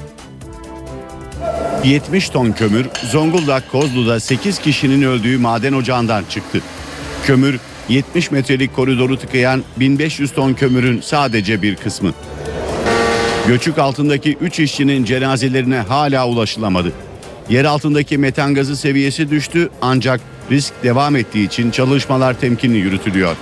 [1.84, 6.62] 70 ton kömür Zonguldak Kozlu'da 8 kişinin öldüğü maden ocağından çıktı.
[7.26, 12.12] Kömür 70 metrelik koridoru tıkayan 1500 ton kömürün sadece bir kısmı.
[13.48, 16.92] Göçük altındaki 3 işçinin cenazelerine hala ulaşılamadı.
[17.50, 23.36] Yer altındaki metan gazı seviyesi düştü ancak risk devam ettiği için çalışmalar temkinli yürütülüyor.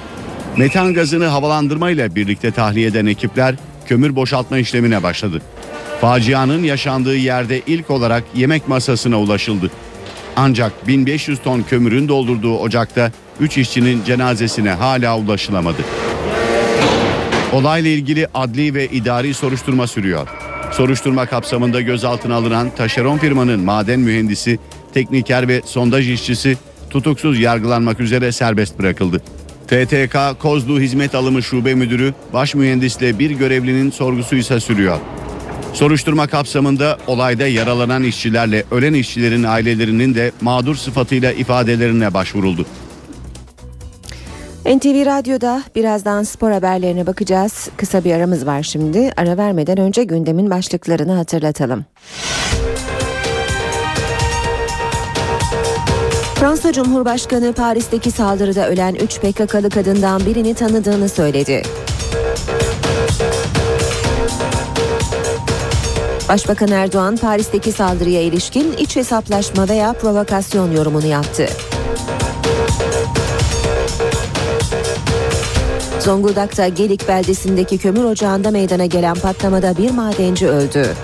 [0.57, 3.55] Metan gazını havalandırmayla birlikte tahliye eden ekipler
[3.87, 5.41] kömür boşaltma işlemine başladı.
[6.01, 9.71] Facianın yaşandığı yerde ilk olarak yemek masasına ulaşıldı.
[10.35, 15.81] Ancak 1500 ton kömürün doldurduğu ocakta 3 işçinin cenazesine hala ulaşılamadı.
[17.53, 20.27] Olayla ilgili adli ve idari soruşturma sürüyor.
[20.71, 24.59] Soruşturma kapsamında gözaltına alınan taşeron firmanın maden mühendisi,
[24.93, 26.57] tekniker ve sondaj işçisi
[26.89, 29.21] tutuksuz yargılanmak üzere serbest bırakıldı.
[29.67, 34.97] TTK Kozlu Hizmet Alımı Şube Müdürü baş mühendisle bir görevlinin sorgusu ise sürüyor.
[35.73, 42.65] Soruşturma kapsamında olayda yaralanan işçilerle ölen işçilerin ailelerinin de mağdur sıfatıyla ifadelerine başvuruldu.
[44.65, 47.69] NTV Radyo'da birazdan spor haberlerine bakacağız.
[47.77, 49.11] Kısa bir aramız var şimdi.
[49.17, 51.85] Ara vermeden önce gündemin başlıklarını hatırlatalım.
[56.35, 61.63] Fransa Cumhurbaşkanı Paris'teki saldırıda ölen 3 PKK'lı kadından birini tanıdığını söyledi.
[66.29, 71.47] Başbakan Erdoğan Paris'teki saldırıya ilişkin iç hesaplaşma veya provokasyon yorumunu yaptı.
[76.05, 80.95] Zonguldak'ta Gelik beldesindeki kömür ocağında meydana gelen patlamada bir madenci öldü.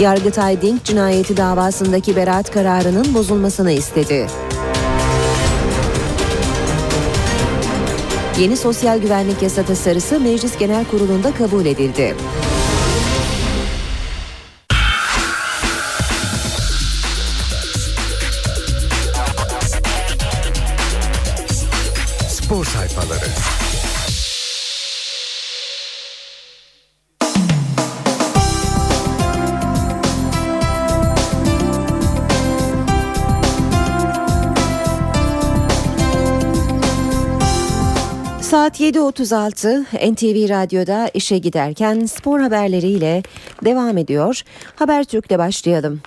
[0.00, 4.26] Yargıtay Dink cinayeti davasındaki beraat kararının bozulmasını istedi.
[8.40, 12.14] Yeni sosyal güvenlik yasa tasarısı Meclis Genel Kurulu'nda kabul edildi.
[38.62, 43.22] Saat 7.36 NTV Radyo'da işe giderken spor haberleriyle
[43.64, 44.42] devam ediyor.
[44.76, 46.00] Habertürk'le başlayalım.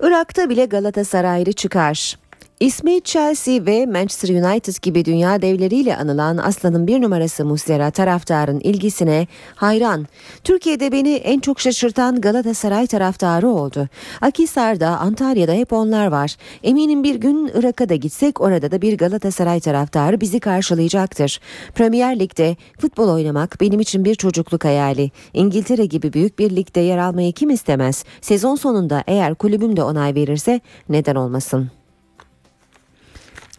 [0.00, 2.18] Irak'ta bile Galatasaraylı çıkar.
[2.62, 9.26] İsmi Chelsea ve Manchester United gibi dünya devleriyle anılan Aslan'ın bir numarası Muslera taraftarın ilgisine
[9.54, 10.06] hayran.
[10.44, 13.88] Türkiye'de beni en çok şaşırtan Galatasaray taraftarı oldu.
[14.20, 16.36] Akhisar'da, Antalya'da hep onlar var.
[16.62, 21.40] Eminim bir gün Irak'a da gitsek orada da bir Galatasaray taraftarı bizi karşılayacaktır.
[21.74, 25.10] Premier Lig'de futbol oynamak benim için bir çocukluk hayali.
[25.34, 28.04] İngiltere gibi büyük bir ligde yer almayı kim istemez?
[28.20, 31.81] Sezon sonunda eğer kulübüm de onay verirse neden olmasın?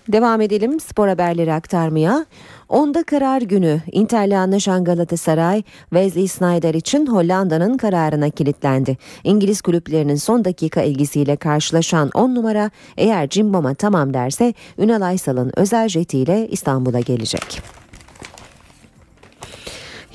[0.08, 2.26] Devam edelim spor haberleri aktarmaya.
[2.70, 8.98] Onda karar günü Inter'le anlaşan Galatasaray, Wesley Sneijder için Hollanda'nın kararına kilitlendi.
[9.24, 15.88] İngiliz kulüplerinin son dakika ilgisiyle karşılaşan 10 numara eğer Cimbom'a tamam derse Ünal Aysal'ın özel
[15.88, 17.83] jetiyle İstanbul'a gelecek.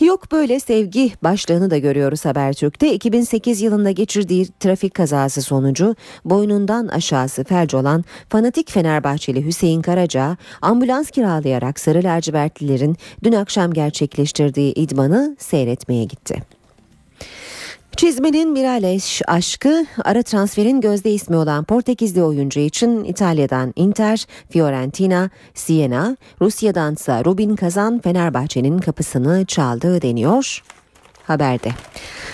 [0.00, 2.94] Yok böyle sevgi başlığını da görüyoruz Habertürk'te.
[2.94, 11.10] 2008 yılında geçirdiği trafik kazası sonucu boynundan aşağısı felç olan fanatik Fenerbahçeli Hüseyin Karaca ambulans
[11.10, 16.57] kiralayarak Sarı Lacivertlilerin dün akşam gerçekleştirdiği idmanı seyretmeye gitti.
[17.98, 26.16] Çizmenin Mirales aşkı ara transferin gözde ismi olan Portekizli oyuncu için İtalya'dan Inter, Fiorentina, Siena,
[26.40, 30.62] Rusya'dansa Rubin Kazan Fenerbahçe'nin kapısını çaldığı deniyor
[31.30, 31.68] haberde.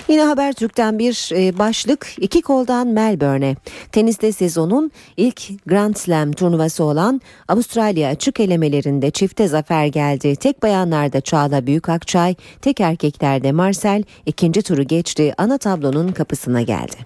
[0.09, 3.57] Yine Habertürk'ten bir e, başlık iki koldan Melbourne'e.
[3.93, 10.37] Teniste sezonun ilk Grand Slam turnuvası olan Avustralya açık elemelerinde çifte zafer geldi.
[10.37, 15.35] Tek bayanlarda Çağla Büyükakçay, tek erkeklerde Marcel ikinci turu geçti.
[15.39, 16.97] Ana tablonun kapısına geldi.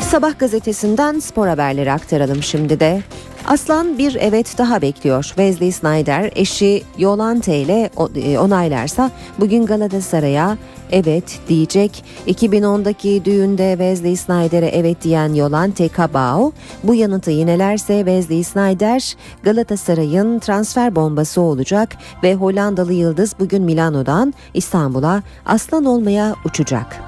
[0.00, 3.02] Sabah gazetesinden spor haberleri aktaralım şimdi de.
[3.46, 5.24] Aslan bir evet daha bekliyor.
[5.24, 10.58] Wesley Snyder eşi Yolante ile e, onaylarsa bugün Galatasaray'a
[10.92, 12.04] evet diyecek.
[12.26, 16.52] 2010'daki düğünde Wesley Snyder'e evet diyen Yolante Cabao
[16.84, 25.22] bu yanıtı yinelerse Wesley Snyder Galatasaray'ın transfer bombası olacak ve Hollandalı yıldız bugün Milano'dan İstanbul'a
[25.46, 27.02] aslan olmaya uçacak.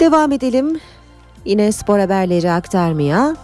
[0.00, 0.80] Devam edelim.
[1.44, 3.36] Yine spor haberleri aktarmaya.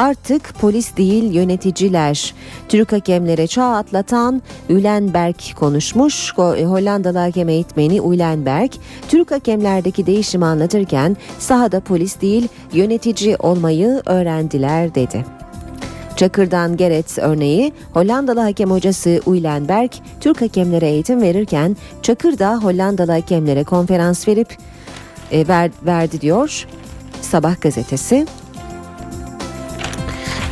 [0.00, 2.34] Artık polis değil yöneticiler.
[2.68, 6.32] Türk hakemlere çağ atlatan Ülenberg konuşmuş.
[6.36, 8.70] Hollandalı hakem eğitmeni Ülenberg,
[9.08, 15.24] Türk hakemlerdeki değişimi anlatırken sahada polis değil yönetici olmayı öğrendiler dedi.
[16.16, 23.64] Çakır'dan Gerets örneği Hollandalı hakem hocası Uylenberg Türk hakemlere eğitim verirken Çakır da Hollandalı hakemlere
[23.64, 24.56] konferans verip
[25.32, 26.66] e, ver, verdi diyor
[27.22, 28.26] Sabah gazetesi.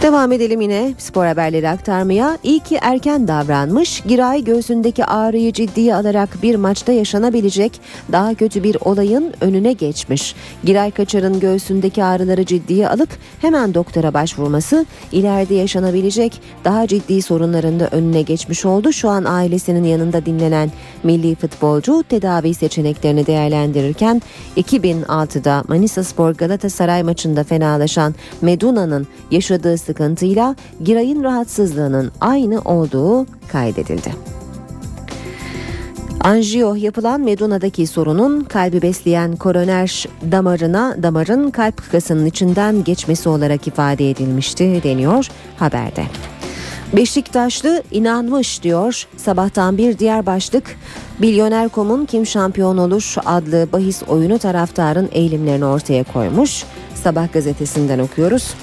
[0.02, 2.38] Devam edelim yine spor haberleri aktarmaya.
[2.42, 4.00] İyi ki erken davranmış.
[4.00, 7.80] Giray göğsündeki ağrıyı ciddiye alarak bir maçta yaşanabilecek
[8.12, 10.34] daha kötü bir olayın önüne geçmiş.
[10.64, 13.08] Giray Kaçar'ın göğsündeki ağrıları ciddiye alıp
[13.40, 18.92] hemen doktora başvurması ileride yaşanabilecek daha ciddi sorunların da önüne geçmiş oldu.
[18.92, 20.70] Şu an ailesinin yanında dinlenen
[21.02, 24.22] milli futbolcu tedavi seçeneklerini değerlendirirken
[24.56, 34.12] 2006'da Manisa Spor Galatasaray maçında fenalaşan Meduna'nın yaşadığı sıkıntıyla Giray'ın rahatsızlığının aynı olduğu kaydedildi.
[36.20, 44.11] Anjiyo yapılan Meduna'daki sorunun kalbi besleyen koroner damarına damarın kalp kıkasının içinden geçmesi olarak ifade
[44.11, 46.05] edilmişti deniyor haberde.
[46.96, 49.07] Beşiktaşlı inanmış diyor.
[49.16, 50.77] Sabahtan bir diğer başlık
[51.18, 56.64] Milyoner.com'un kim şampiyon olur adlı bahis oyunu taraftarın eğilimlerini ortaya koymuş.
[56.94, 58.55] Sabah gazetesinden okuyoruz.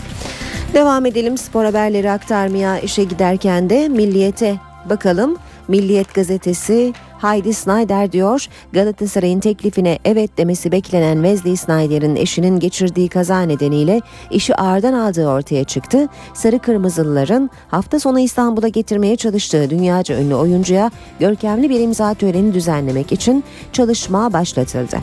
[0.74, 4.56] Devam edelim spor haberleri aktarmaya işe giderken de milliyete
[4.90, 5.38] bakalım.
[5.68, 13.42] Milliyet gazetesi Heidi Snyder diyor Galatasaray'ın teklifine evet demesi beklenen Wesley Snyder'in eşinin geçirdiği kaza
[13.42, 14.02] nedeniyle
[14.32, 16.08] işi ağırdan aldığı ortaya çıktı.
[16.34, 23.12] Sarı Kırmızılıların hafta sonu İstanbul'a getirmeye çalıştığı dünyaca ünlü oyuncuya görkemli bir imza töreni düzenlemek
[23.12, 24.98] için çalışma başlatıldı.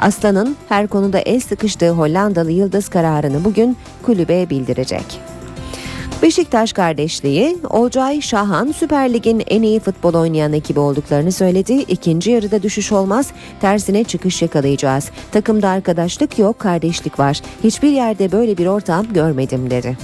[0.00, 5.20] Aslan'ın her konuda el sıkıştığı Hollandalı Yıldız kararını bugün kulübe bildirecek.
[6.22, 11.72] Beşiktaş kardeşliği Olcay Şahan Süper Lig'in en iyi futbol oynayan ekibi olduklarını söyledi.
[11.72, 15.10] İkinci yarıda düşüş olmaz, tersine çıkış yakalayacağız.
[15.32, 17.40] Takımda arkadaşlık yok, kardeşlik var.
[17.64, 19.98] Hiçbir yerde böyle bir ortam görmedim dedi.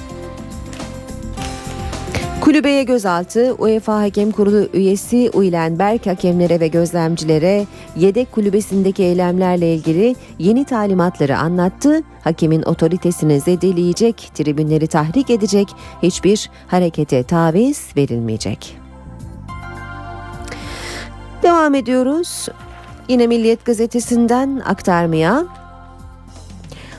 [2.49, 10.17] Kulübeye gözaltı UEFA Hakem Kurulu üyesi Uylen Berk hakemlere ve gözlemcilere yedek kulübesindeki eylemlerle ilgili
[10.39, 12.03] yeni talimatları anlattı.
[12.25, 15.69] Hakemin otoritesini zedeleyecek, tribünleri tahrik edecek
[16.03, 18.77] hiçbir harekete taviz verilmeyecek.
[21.43, 22.49] Devam ediyoruz.
[23.09, 25.47] Yine Milliyet gazetesinden aktarmaya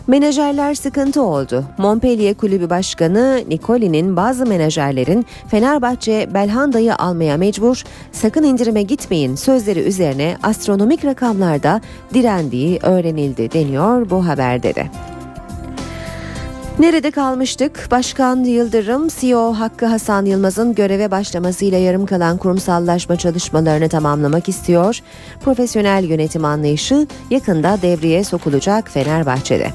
[0.10, 1.66] Menajerler sıkıntı oldu.
[1.78, 10.38] Montpellier Kulübü Başkanı Nicoli'nin bazı menajerlerin Fenerbahçe Belhanda'yı almaya mecbur, sakın indirime gitmeyin sözleri üzerine
[10.44, 11.82] astronomik rakamlarda
[12.14, 14.88] direndiği öğrenildi deniyor bu haberde de.
[16.80, 17.88] Nerede kalmıştık?
[17.92, 25.00] Başkan Yıldırım, CEO Hakkı Hasan Yılmaz'ın göreve başlamasıyla yarım kalan kurumsallaşma çalışmalarını tamamlamak istiyor.
[25.42, 29.72] Profesyonel yönetim anlayışı yakında devreye sokulacak Fenerbahçe'de.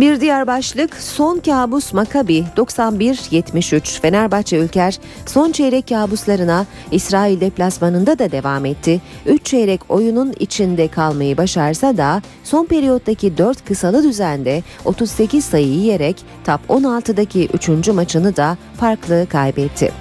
[0.00, 8.30] Bir diğer başlık son kabus Makabi 91-73 Fenerbahçe Ülker son çeyrek kabuslarına İsrail deplasmanında da
[8.32, 9.00] devam etti.
[9.26, 16.16] 3 çeyrek oyunun içinde kalmayı başarsa da son periyottaki 4 kısalı düzende 38 sayı yiyerek
[16.46, 17.88] top 16'daki 3.
[17.88, 19.92] maçını da farklı kaybetti.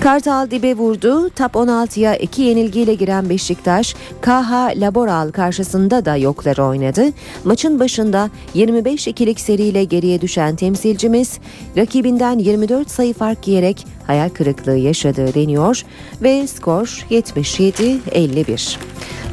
[0.00, 1.30] Kartal dibe vurdu.
[1.30, 7.04] Top 16'ya iki yenilgiyle giren Beşiktaş, KH Laboral karşısında da yokları oynadı.
[7.44, 11.38] Maçın başında 25-2'lik seriyle geriye düşen temsilcimiz
[11.76, 15.82] rakibinden 24 sayı fark yiyerek hayal kırıklığı yaşadığı deniyor
[16.22, 18.76] ve skor 77-51.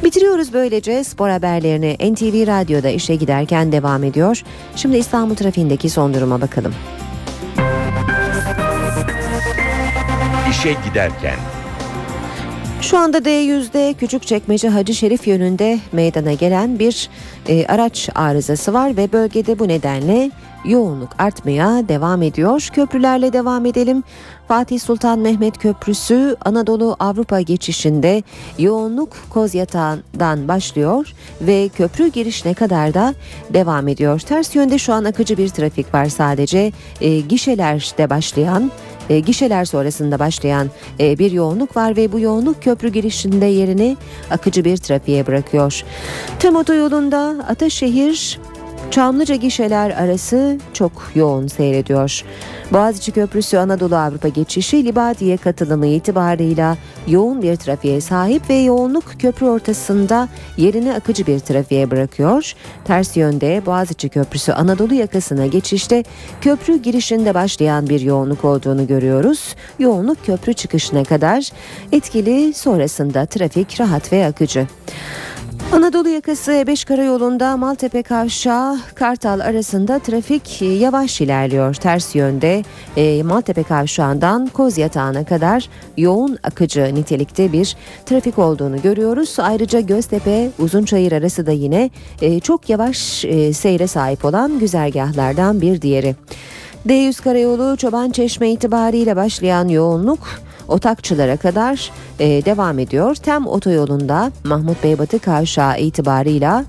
[0.04, 4.42] Bitiriyoruz böylece spor haberlerini NTV Radyo'da işe giderken devam ediyor.
[4.76, 6.74] Şimdi İstanbul trafiğindeki son duruma bakalım.
[10.62, 11.34] İşe giderken.
[12.80, 17.08] Şu anda D100'de Küçükçekmece Hacı Şerif yönünde meydana gelen bir
[17.48, 20.30] e, araç arızası var ve bölgede bu nedenle
[20.64, 22.68] yoğunluk artmaya devam ediyor.
[22.72, 24.02] Köprülerle devam edelim.
[24.48, 28.22] Fatih Sultan Mehmet Köprüsü Anadolu Avrupa geçişinde
[28.58, 33.14] yoğunluk Kozyatağı'ndan başlıyor ve köprü girişine kadar da
[33.50, 34.20] devam ediyor.
[34.20, 36.72] Ters yönde şu an akıcı bir trafik var sadece.
[37.00, 38.70] E, gişelerde başlayan
[39.10, 43.96] e, gişeler sonrasında başlayan e, bir yoğunluk var ve bu yoğunluk köprü girişinde yerini
[44.30, 45.84] akıcı bir trafiğe bırakıyor.
[46.38, 48.38] Tem otoyolunda Ataşehir
[48.92, 52.24] Çamlıca gişeler arası çok yoğun seyrediyor.
[52.72, 56.76] Boğaziçi Köprüsü Anadolu Avrupa geçişi Libadiye katılımı itibarıyla
[57.06, 62.52] yoğun bir trafiğe sahip ve yoğunluk köprü ortasında yerini akıcı bir trafiğe bırakıyor.
[62.84, 66.04] Ters yönde Boğaziçi Köprüsü Anadolu yakasına geçişte
[66.40, 69.54] köprü girişinde başlayan bir yoğunluk olduğunu görüyoruz.
[69.78, 71.50] Yoğunluk köprü çıkışına kadar
[71.92, 74.66] etkili sonrasında trafik rahat ve akıcı.
[75.72, 81.74] Anadolu yakası E5 karayolunda Maltepe Kavşağı Kartal arasında trafik yavaş ilerliyor.
[81.74, 82.62] Ters yönde
[82.96, 89.36] e, Maltepe Kavşağı'ndan Kozyatağı'na kadar yoğun akıcı nitelikte bir trafik olduğunu görüyoruz.
[89.38, 91.90] Ayrıca Göztepe Uzunçayır arası da yine
[92.22, 96.16] e, çok yavaş e, seyre sahip olan güzergahlardan bir diğeri.
[96.86, 100.28] D100 karayolu Çoban Çeşme itibariyle başlayan yoğunluk
[100.72, 103.14] Otakçılara kadar e, devam ediyor.
[103.14, 106.64] Tem otoyolunda Mahmut Bey Batı Kavşağı itibarıyla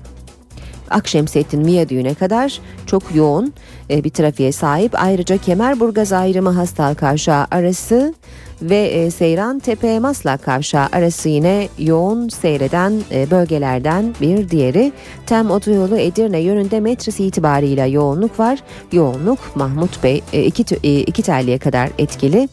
[0.90, 3.52] Akşemsettin Viyadüğü'ne kadar çok yoğun
[3.90, 4.92] e, bir trafiğe sahip.
[5.02, 8.14] Ayrıca Kemerburgaz ayrımı Hastal Kavşağı arası
[8.62, 14.92] ve e, Seyran Tepe Maslak Kavşağı arası yine yoğun seyreden e, bölgelerden bir diğeri.
[15.26, 18.58] Tem otoyolu Edirne yönünde metresi itibarıyla yoğunluk var.
[18.92, 20.62] Yoğunluk Mahmut Bey iki,
[21.00, 22.48] iki telliye kadar etkili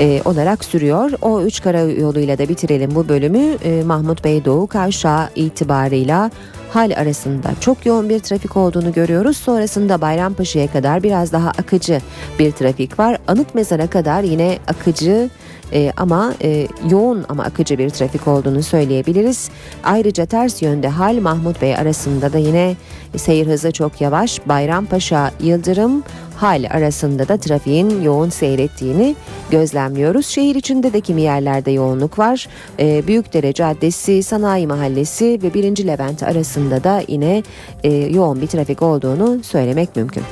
[0.00, 1.10] e, olarak sürüyor.
[1.22, 3.56] O üç karayoluyla da bitirelim bu bölümü.
[3.64, 6.30] E, Mahmut Bey Doğu Kavşağı itibarıyla
[6.70, 9.36] hal arasında çok yoğun bir trafik olduğunu görüyoruz.
[9.36, 12.00] Sonrasında Bayrampaşa'ya kadar biraz daha akıcı
[12.38, 13.18] bir trafik var.
[13.26, 15.30] Anıt Mezar'a kadar yine akıcı
[15.72, 19.50] e, ama e, yoğun ama akıcı bir trafik olduğunu söyleyebiliriz.
[19.84, 22.76] Ayrıca ters yönde Hal Mahmut Bey arasında da yine
[23.16, 24.48] seyir hızı çok yavaş.
[24.48, 26.02] Bayrampaşa Yıldırım
[26.36, 29.16] Hal arasında da trafiğin yoğun seyrettiğini
[29.50, 30.26] gözlemliyoruz.
[30.26, 32.48] Şehir içinde de kimi yerlerde yoğunluk var.
[32.78, 35.86] E, Büyükdere Caddesi, Sanayi Mahallesi ve 1.
[35.86, 37.42] Levent arasında da yine
[37.84, 40.22] e, yoğun bir trafik olduğunu söylemek mümkün.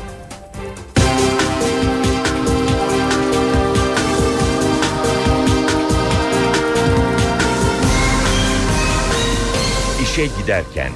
[10.28, 10.92] Giderken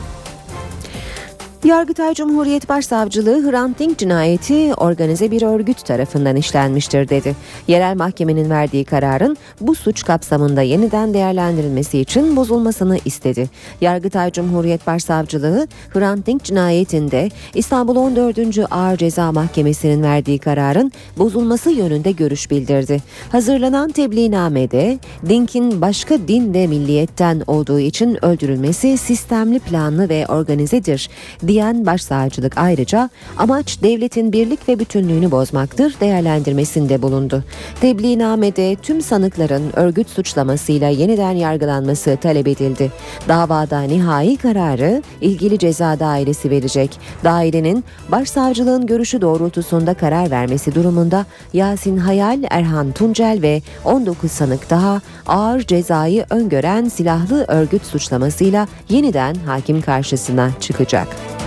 [1.65, 7.37] Yargıtay Cumhuriyet Başsavcılığı Hrant Dink cinayeti organize bir örgüt tarafından işlenmiştir dedi.
[7.69, 13.51] Yerel mahkemenin verdiği kararın bu suç kapsamında yeniden değerlendirilmesi için bozulmasını istedi.
[13.81, 18.39] Yargıtay Cumhuriyet Başsavcılığı Hrant Dink cinayetinde İstanbul 14.
[18.71, 22.99] Ağır Ceza Mahkemesi'nin verdiği kararın bozulması yönünde görüş bildirdi.
[23.33, 24.99] Hazırlanan tebliğnamede
[25.29, 31.11] Dink'in başka din ve milliyetten olduğu için öldürülmesi sistemli planlı ve organizedir
[31.49, 37.45] diyen başsavcılık ayrıca amaç devletin birlik ve bütünlüğünü bozmaktır değerlendirmesinde bulundu.
[37.81, 42.93] Tebliğnamede tüm sanıkların örgüt suçlamasıyla yeniden yargılanması talep edildi.
[43.29, 47.01] Davada nihai kararı ilgili ceza dairesi verecek.
[47.25, 55.01] Dairenin başsavcılığın görüşü doğrultusunda karar vermesi durumunda Yasin Hayal, Erhan Tuncel ve 19 sanık daha
[55.27, 61.38] ağır cezayı öngören silahlı örgüt suçlamasıyla yeniden hakim karşısına çıkacak.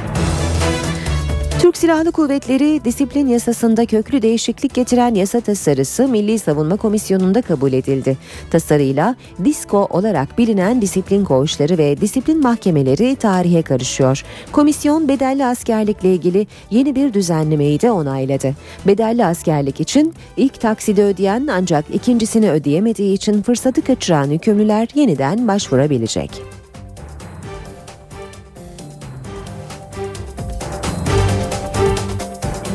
[1.61, 8.17] Türk Silahlı Kuvvetleri disiplin yasasında köklü değişiklik getiren yasa tasarısı Milli Savunma Komisyonu'nda kabul edildi.
[8.51, 14.23] Tasarıyla DISKO olarak bilinen disiplin koğuşları ve disiplin mahkemeleri tarihe karışıyor.
[14.51, 18.53] Komisyon bedelli askerlikle ilgili yeni bir düzenlemeyi de onayladı.
[18.87, 26.60] Bedelli askerlik için ilk taksidi ödeyen ancak ikincisini ödeyemediği için fırsatı kaçıran hükümlüler yeniden başvurabilecek.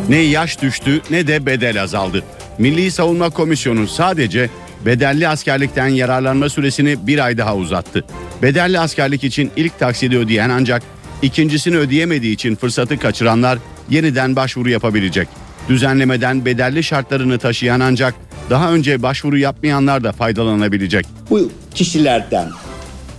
[0.09, 2.23] Ne yaş düştü ne de bedel azaldı.
[2.59, 4.51] Milli Savunma Komisyonu sadece
[4.87, 8.05] bedelli askerlikten yararlanma süresini bir ay daha uzattı.
[8.43, 10.83] Bedelli askerlik için ilk taksidi ödeyen ancak
[11.23, 13.59] ikincisini ödeyemediği için fırsatı kaçıranlar
[13.91, 15.29] yeniden başvuru yapabilecek.
[15.69, 18.15] Düzenlemeden bedelli şartlarını taşıyan ancak
[18.51, 21.07] daha önce başvuru yapmayanlar da faydalanabilecek.
[21.31, 22.49] Bu kişilerden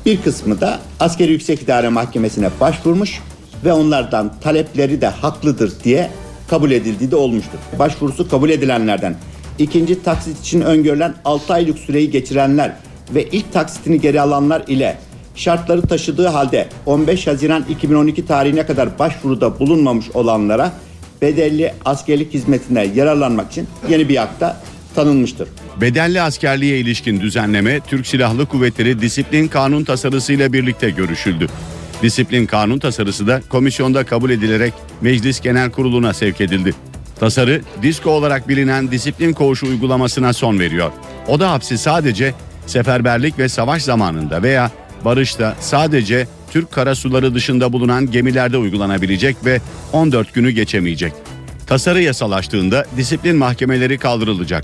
[0.06, 3.20] bir kısmı da Askeri Yüksek İdare Mahkemesi'ne başvurmuş
[3.66, 6.12] ve onlardan talepleri de haklıdır diye
[6.48, 7.58] kabul edildiği de olmuştur.
[7.80, 9.16] Başvurusu kabul edilenlerden
[9.60, 12.74] ikinci taksit için öngörülen 6 aylık süreyi geçirenler
[13.16, 14.98] ve ilk taksitini geri alanlar ile
[15.36, 20.72] şartları taşıdığı halde 15 Haziran 2012 tarihine kadar başvuruda bulunmamış olanlara
[21.22, 24.62] bedelli askerlik hizmetine yararlanmak için yeni bir hakta
[24.96, 25.50] tanınmıştır.
[25.82, 31.48] Bedelli askerliğe ilişkin düzenleme Türk Silahlı Kuvvetleri Disiplin Kanun Tasarısı ile birlikte görüşüldü.
[32.02, 36.74] Disiplin kanun tasarısı da komisyonda kabul edilerek Meclis Genel Kurulu'na sevk edildi.
[37.20, 40.92] Tasarı, disko olarak bilinen disiplin koğuşu uygulamasına son veriyor.
[41.28, 42.34] O da hapsi sadece
[42.66, 44.72] seferberlik ve savaş zamanında veya
[45.06, 49.62] barışta sadece Türk karasuları dışında bulunan gemilerde uygulanabilecek ve
[49.94, 51.14] 14 günü geçemeyecek.
[51.68, 54.64] Tasarı yasalaştığında disiplin mahkemeleri kaldırılacak.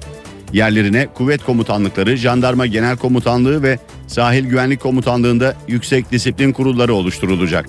[0.54, 3.80] Yerlerine kuvvet komutanlıkları, jandarma genel komutanlığı ve
[4.14, 7.66] sahil güvenlik komutanlığında yüksek disiplin kurulları oluşturulacak.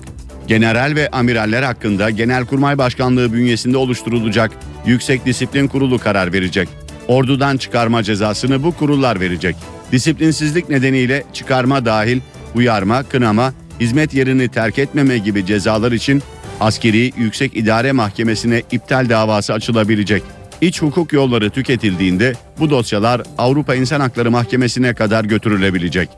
[0.47, 4.51] General ve amiraller hakkında Genelkurmay Başkanlığı bünyesinde oluşturulacak
[4.85, 6.69] Yüksek Disiplin Kurulu karar verecek.
[7.07, 9.55] Ordudan çıkarma cezasını bu kurullar verecek.
[9.91, 12.21] Disiplinsizlik nedeniyle çıkarma dahil
[12.55, 16.23] uyarma, kınama, hizmet yerini terk etmeme gibi cezalar için
[16.59, 20.23] askeri yüksek idare mahkemesine iptal davası açılabilecek.
[20.61, 26.09] İç hukuk yolları tüketildiğinde bu dosyalar Avrupa İnsan Hakları Mahkemesi'ne kadar götürülebilecek.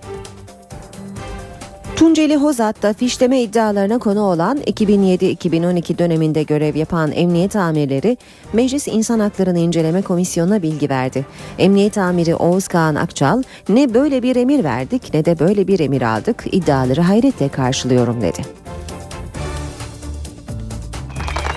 [1.98, 8.18] Tunceli Hozat'ta fişleme iddialarına konu olan 2007-2012 döneminde görev yapan emniyet amirleri
[8.54, 11.26] Meclis İnsan Haklarını İnceleme Komisyonu'na bilgi verdi.
[11.58, 16.02] Emniyet amiri Oğuz Kağan Akçal ne böyle bir emir verdik ne de böyle bir emir
[16.02, 18.42] aldık iddiaları hayretle karşılıyorum dedi.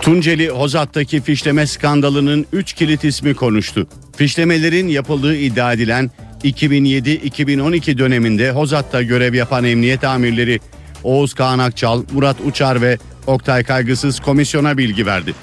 [0.01, 3.87] Tunceli Hozat'taki fişleme skandalının 3 kilit ismi konuştu.
[4.17, 6.11] Fişlemelerin yapıldığı iddia edilen
[6.45, 10.61] 2007-2012 döneminde Hozat'ta görev yapan emniyet amirleri
[11.05, 15.35] Oğuz Kağan Akçal, Murat Uçar ve Oktay Kaygısız komisyona bilgi verdi.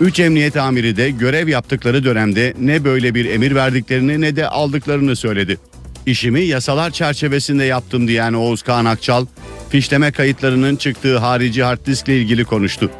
[0.00, 5.16] 3 emniyet amiri de görev yaptıkları dönemde ne böyle bir emir verdiklerini ne de aldıklarını
[5.16, 5.58] söyledi.
[6.06, 9.26] İşimi yasalar çerçevesinde yaptım diyen Oğuz Kağan Akçal,
[9.70, 12.90] fişleme kayıtlarının çıktığı harici hard diskle ilgili konuştu.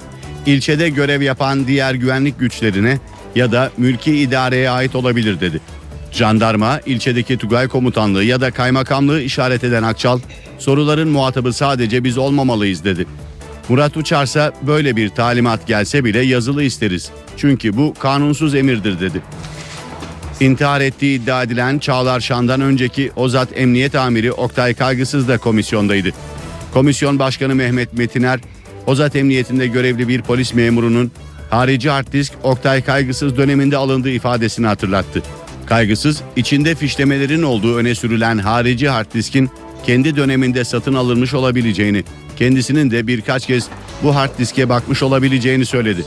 [0.46, 2.98] İlçede görev yapan diğer güvenlik güçlerine
[3.34, 5.60] ya da mülki idareye ait olabilir dedi.
[6.14, 10.18] Jandarma, ilçedeki Tugay Komutanlığı ya da kaymakamlığı işaret eden Akçal,
[10.58, 13.06] soruların muhatabı sadece biz olmamalıyız dedi.
[13.68, 17.10] Murat Uçarsa böyle bir talimat gelse bile yazılı isteriz.
[17.36, 19.22] Çünkü bu kanunsuz emirdir dedi.
[20.40, 26.08] İntihar ettiği iddia edilen Çağlar Şan'dan önceki Ozat Emniyet Amiri Oktay Kaygısız da komisyondaydı.
[26.74, 28.40] Komisyon Başkanı Mehmet Metiner,
[28.86, 31.12] Ozat Emniyetinde görevli bir polis memurunun
[31.50, 35.22] harici hard disk Oktay Kaygısız döneminde alındığı ifadesini hatırlattı.
[35.74, 39.50] Kaygısız, içinde fişlemelerin olduğu öne sürülen harici hard diskin
[39.86, 42.04] kendi döneminde satın alınmış olabileceğini,
[42.36, 43.68] kendisinin de birkaç kez
[44.02, 46.04] bu hard diske bakmış olabileceğini söyledi.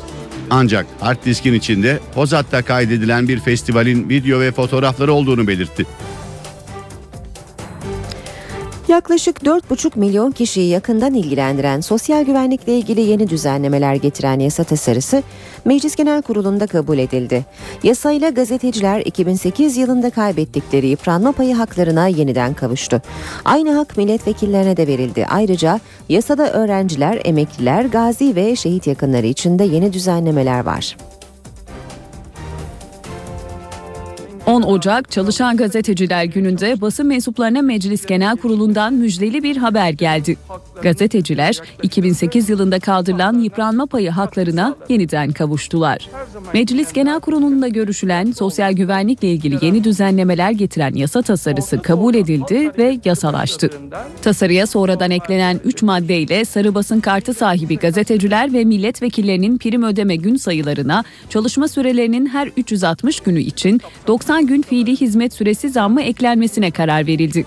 [0.49, 5.85] Ancak hard diskin içinde Hozat'ta kaydedilen bir festivalin video ve fotoğrafları olduğunu belirtti.
[8.87, 15.23] Yaklaşık 4,5 milyon kişiyi yakından ilgilendiren sosyal güvenlikle ilgili yeni düzenlemeler getiren yasa tasarısı
[15.65, 17.45] Meclis Genel Kurulu'nda kabul edildi.
[17.83, 23.01] Yasayla gazeteciler 2008 yılında kaybettikleri yıpranma payı haklarına yeniden kavuştu.
[23.45, 25.25] Aynı hak milletvekillerine de verildi.
[25.29, 25.79] Ayrıca
[26.09, 30.97] yasada öğrenciler, emekliler, gazi ve şehit yakınları için de yeni düzenlemeler var.
[34.47, 40.37] 10 Ocak Çalışan Gazeteciler Günü'nde basın mensuplarına Meclis Genel Kurulu'ndan müjdeli bir haber geldi.
[40.81, 46.09] Gazeteciler 2008 yılında kaldırılan yıpranma payı haklarına yeniden kavuştular.
[46.53, 52.99] Meclis Genel Kurulu'nda görüşülen sosyal güvenlikle ilgili yeni düzenlemeler getiren yasa tasarısı kabul edildi ve
[53.05, 53.69] yasalaştı.
[54.21, 60.35] Tasarıya sonradan eklenen 3 maddeyle sarı basın kartı sahibi gazeteciler ve milletvekillerinin prim ödeme gün
[60.35, 67.07] sayılarına çalışma sürelerinin her 360 günü için 90 gün fiili hizmet süresi zammı eklenmesine karar
[67.07, 67.45] verildi.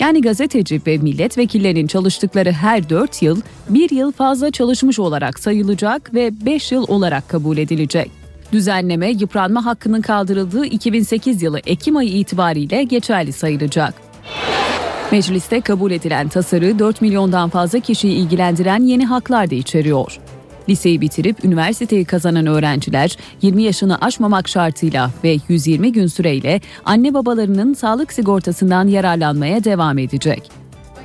[0.00, 6.46] Yani gazeteci ve milletvekillerinin çalıştıkları her 4 yıl 1 yıl fazla çalışmış olarak sayılacak ve
[6.46, 8.10] 5 yıl olarak kabul edilecek.
[8.52, 13.94] Düzenleme yıpranma hakkının kaldırıldığı 2008 yılı Ekim ayı itibariyle geçerli sayılacak.
[15.12, 20.18] Mecliste kabul edilen tasarı 4 milyondan fazla kişiyi ilgilendiren yeni haklar da içeriyor.
[20.68, 27.74] Liseyi bitirip üniversiteyi kazanan öğrenciler 20 yaşını aşmamak şartıyla ve 120 gün süreyle anne babalarının
[27.74, 30.50] sağlık sigortasından yararlanmaya devam edecek.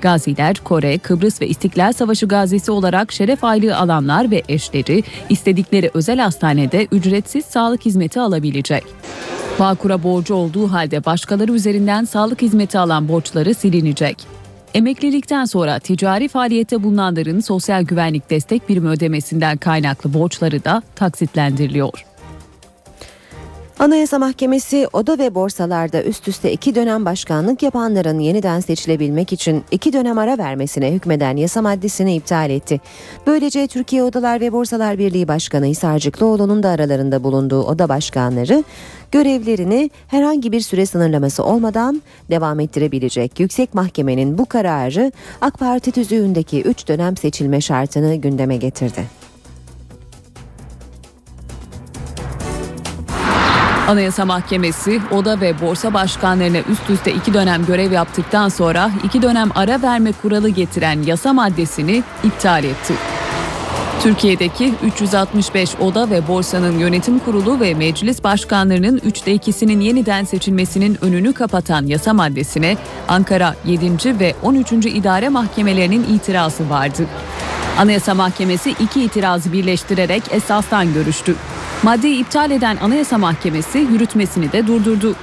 [0.02, 6.20] Gaziler, Kore, Kıbrıs ve İstiklal Savaşı gazisi olarak şeref aylığı alanlar ve eşleri istedikleri özel
[6.20, 8.84] hastanede ücretsiz sağlık hizmeti alabilecek.
[9.60, 14.43] Bağkur'a borcu olduğu halde başkaları üzerinden sağlık hizmeti alan borçları silinecek.
[14.74, 22.13] Emeklilikten sonra ticari faaliyette bulunanların sosyal güvenlik destek birimi ödemesinden kaynaklı borçları da taksitlendiriliyor.
[23.84, 29.94] Anayasa Mahkemesi oda ve borsalarda üst üste iki dönem başkanlık yapanların yeniden seçilebilmek için iki
[29.94, 32.82] dönem ara vermesine hükmeden yasa maddesini iptal etti.
[33.28, 38.64] Böylece Türkiye Odalar ve Borsalar Birliği Başkanı Hisarcıklıoğlu'nun da aralarında bulunduğu oda başkanları
[39.12, 43.40] görevlerini herhangi bir süre sınırlaması olmadan devam ettirebilecek.
[43.40, 45.12] Yüksek Mahkemenin bu kararı
[45.42, 49.23] AK Parti tüzüğündeki 3 dönem seçilme şartını gündeme getirdi.
[53.88, 59.50] Anayasa Mahkemesi oda ve borsa başkanlarına üst üste iki dönem görev yaptıktan sonra iki dönem
[59.56, 62.94] ara verme kuralı getiren yasa maddesini iptal etti.
[64.04, 71.34] Türkiye'deki 365 oda ve borsanın yönetim kurulu ve meclis başkanlarının 3'te 2'sinin yeniden seçilmesinin önünü
[71.34, 72.78] kapatan yasa maddesine
[73.08, 74.20] Ankara 7.
[74.20, 74.72] ve 13.
[74.72, 77.04] idare mahkemelerinin itirazı vardı.
[77.78, 81.36] Anayasa Mahkemesi iki itirazı birleştirerek esastan görüştü.
[81.84, 85.16] Maddeyi iptal eden Anayasa Mahkemesi yürütmesini de durdurdu.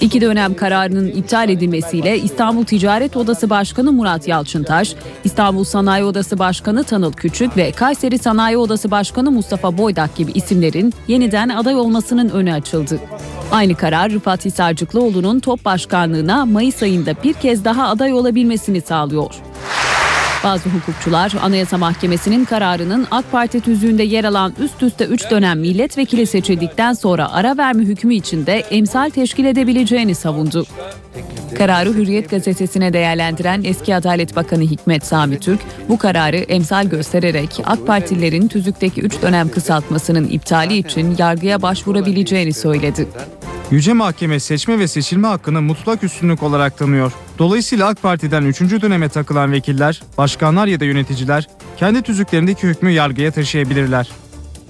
[0.00, 6.84] İki dönem kararının iptal edilmesiyle İstanbul Ticaret Odası Başkanı Murat Yalçıntaş, İstanbul Sanayi Odası Başkanı
[6.84, 12.52] Tanıl Küçük ve Kayseri Sanayi Odası Başkanı Mustafa Boydak gibi isimlerin yeniden aday olmasının önü
[12.52, 13.00] açıldı.
[13.52, 19.34] Aynı karar Rıfat Hisarcıklıoğlu'nun top başkanlığına Mayıs ayında bir kez daha aday olabilmesini sağlıyor.
[20.44, 26.26] Bazı hukukçular Anayasa Mahkemesi'nin kararının AK Parti tüzüğünde yer alan üst üste 3 dönem milletvekili
[26.26, 30.66] seçildikten sonra ara verme hükmü içinde emsal teşkil edebileceğini savundu.
[31.58, 37.86] Kararı Hürriyet gazetesine değerlendiren eski Adalet Bakanı Hikmet Sami Türk bu kararı emsal göstererek AK
[37.86, 43.08] Partililerin tüzükteki 3 dönem kısaltmasının iptali için yargıya başvurabileceğini söyledi.
[43.70, 47.12] Yüce Mahkeme seçme ve seçilme hakkını mutlak üstünlük olarak tanıyor.
[47.38, 48.60] Dolayısıyla AK Parti'den 3.
[48.60, 54.10] döneme takılan vekiller, başkanlar ya da yöneticiler kendi tüzüklerindeki hükmü yargıya taşıyabilirler.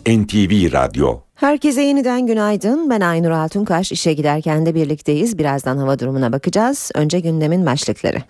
[0.07, 2.90] NTV Radyo Herkese yeniden günaydın.
[2.90, 3.92] Ben Aynur Altunkaş.
[3.92, 5.38] İşe giderken de birlikteyiz.
[5.38, 6.90] Birazdan hava durumuna bakacağız.
[6.94, 8.22] Önce gündemin başlıkları.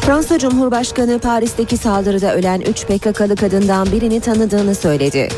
[0.00, 5.28] Fransa Cumhurbaşkanı Paris'teki saldırıda ölen 3 PKK'lı kadından birini tanıdığını söyledi.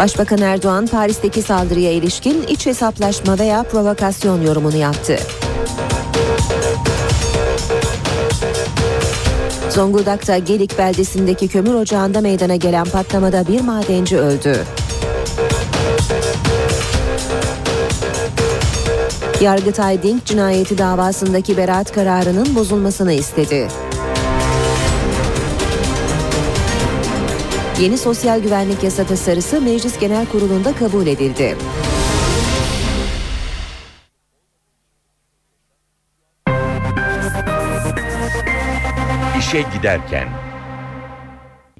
[0.00, 5.16] Başbakan Erdoğan Paris'teki saldırıya ilişkin iç hesaplaşma veya provokasyon yorumunu yaptı.
[9.70, 14.56] Zonguldak'ta Gelik beldesindeki kömür ocağında meydana gelen patlamada bir madenci öldü.
[19.40, 23.68] Yargıtay Dink cinayeti davasındaki beraat kararının bozulmasını istedi.
[27.80, 31.56] Yeni sosyal güvenlik yasa tasarısı Meclis Genel Kurulu'nda kabul edildi.
[39.38, 40.28] İşe giderken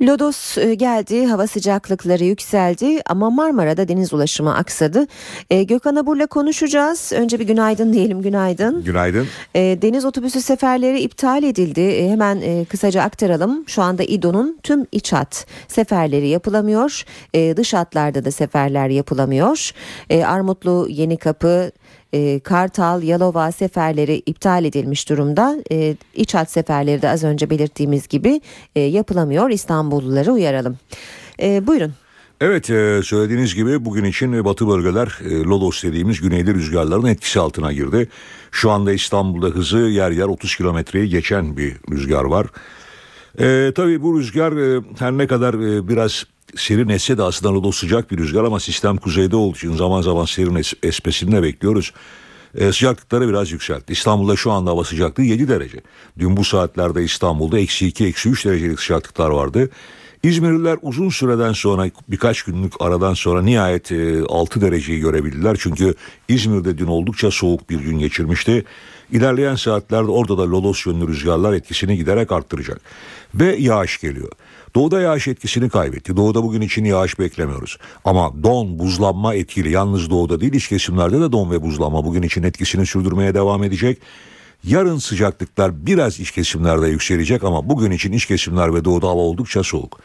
[0.03, 5.07] Lodos e, geldi, hava sıcaklıkları yükseldi ama Marmara'da deniz ulaşımı aksadı.
[5.51, 7.13] E, Gökhan Abur'la konuşacağız.
[7.13, 8.85] Önce bir günaydın diyelim, günaydın.
[8.85, 9.27] Günaydın.
[9.55, 11.81] E, deniz otobüsü seferleri iptal edildi.
[11.81, 13.65] E, hemen e, kısaca aktaralım.
[13.67, 17.05] Şu anda İDO'nun tüm iç hat seferleri yapılamıyor.
[17.35, 19.71] E, dış hatlarda da seferler yapılamıyor.
[20.11, 21.71] E, Armutlu, Yenikapı,
[22.13, 25.57] e, Kartal, Yalova seferleri iptal edilmiş durumda.
[25.73, 28.41] E, iç hat seferleri de az önce belirttiğimiz gibi
[28.77, 29.51] e, yapılamıyor.
[29.51, 30.79] İstanbulluları uyaralım.
[31.43, 31.93] E, buyurun.
[32.41, 37.73] Evet e, söylediğiniz gibi bugün için batı bölgeler e, Lodos dediğimiz güneyli rüzgarların etkisi altına
[37.73, 38.09] girdi.
[38.51, 42.47] Şu anda İstanbul'da hızı yer yer 30 kilometreyi geçen bir rüzgar var.
[43.39, 46.25] E, tabii bu rüzgar e, her ne kadar biraz
[46.57, 50.25] serin esse de aslında Lodos sıcak bir rüzgar ama sistem kuzeyde olduğu için zaman zaman
[50.25, 51.93] serin es- esmesini de bekliyoruz.
[52.55, 53.93] E, sıcaklıkları biraz yükseltti.
[53.93, 55.79] İstanbul'da şu anda hava sıcaklığı 7 derece.
[56.19, 59.71] Dün bu saatlerde İstanbul'da eksi 2, eksi 3 derecelik sıcaklıklar vardı.
[60.23, 65.57] İzmirliler uzun süreden sonra birkaç günlük aradan sonra nihayet e, 6 dereceyi görebildiler.
[65.61, 65.95] Çünkü
[66.29, 68.65] İzmir'de dün oldukça soğuk bir gün geçirmişti.
[69.13, 72.81] İlerleyen saatlerde orada da lodos yönlü rüzgarlar etkisini giderek arttıracak.
[73.35, 74.33] Ve yağış geliyor.
[74.75, 76.17] Doğuda yağış etkisini kaybetti.
[76.17, 77.79] Doğuda bugün için yağış beklemiyoruz.
[78.05, 82.43] Ama don, buzlanma etkili yalnız doğuda değil iç kesimlerde de don ve buzlanma bugün için
[82.43, 83.99] etkisini sürdürmeye devam edecek.
[84.65, 89.63] Yarın sıcaklıklar biraz iç kesimlerde yükselecek ama bugün için iç kesimler ve doğuda hava oldukça
[89.63, 90.01] soğuk.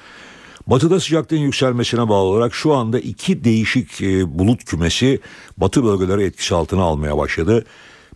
[0.68, 5.20] Batıda sıcaklığın yükselmesine bağlı olarak şu anda iki değişik e, bulut kümesi
[5.58, 7.66] batı bölgeleri etkisi altına almaya başladı.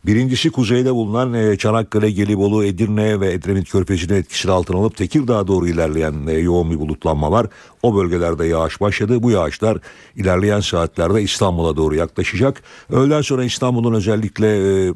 [0.05, 5.67] Birincisi kuzeyde bulunan e, Çanakkale, Gelibolu, Edirne ve Edremit Körfezi'nin etkisini altına alıp Tekirdağ'a doğru
[5.67, 7.47] ilerleyen e, yoğun bir bulutlanma var.
[7.83, 9.23] O bölgelerde yağış başladı.
[9.23, 9.77] Bu yağışlar
[10.15, 12.63] ilerleyen saatlerde İstanbul'a doğru yaklaşacak.
[12.89, 14.47] Öğleden sonra İstanbul'un özellikle
[14.87, 14.93] e,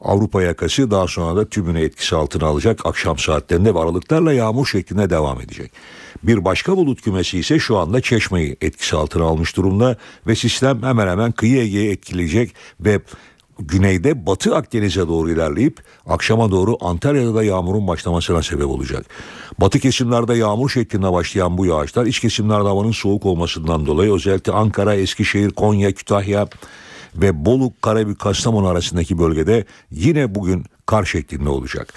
[0.00, 5.10] Avrupa yakası daha sonra da tümünü etkisi altına alacak akşam saatlerinde ve aralıklarla yağmur şeklinde
[5.10, 5.72] devam edecek.
[6.22, 11.08] Bir başka bulut kümesi ise şu anda Çeşme'yi etkisi altına almış durumda ve sistem hemen
[11.08, 13.00] hemen kıyı Ege'yi etkileyecek ve
[13.58, 19.06] güneyde Batı Akdeniz'e doğru ilerleyip akşama doğru Antalya'da da yağmurun başlamasına sebep olacak.
[19.60, 24.94] Batı kesimlerde yağmur şeklinde başlayan bu yağışlar iç kesimlerde havanın soğuk olmasından dolayı özellikle Ankara,
[24.94, 26.48] Eskişehir, Konya, Kütahya
[27.14, 31.94] ve Bolu, Karabük, Kastamonu arasındaki bölgede yine bugün kar şeklinde olacak.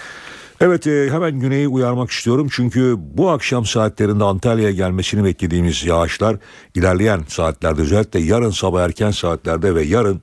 [0.61, 6.37] Evet e, hemen güneyi uyarmak istiyorum çünkü bu akşam saatlerinde Antalya'ya gelmesini beklediğimiz yağışlar
[6.75, 10.21] ilerleyen saatlerde özellikle yarın sabah erken saatlerde ve yarın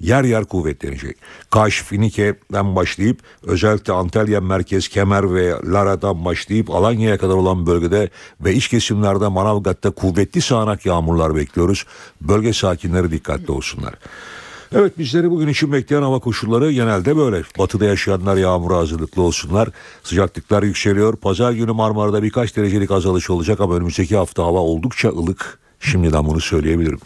[0.00, 1.16] yer yer kuvvetlenecek.
[1.50, 8.54] Kaş, Finike'den başlayıp özellikle Antalya merkez, Kemer ve Lara'dan başlayıp Alanya'ya kadar olan bölgede ve
[8.54, 11.86] iç kesimlerde Manavgat'ta kuvvetli sağanak yağmurlar bekliyoruz.
[12.20, 13.94] Bölge sakinleri dikkatli olsunlar.
[14.72, 17.42] Evet bizleri bugün için bekleyen hava koşulları genelde böyle.
[17.58, 19.68] Batıda yaşayanlar yağmura hazırlıklı olsunlar.
[20.02, 21.16] Sıcaklıklar yükseliyor.
[21.16, 25.58] Pazar günü Marmara'da birkaç derecelik azalış olacak ama önümüzdeki hafta hava oldukça ılık.
[25.80, 26.98] Şimdiden bunu söyleyebilirim.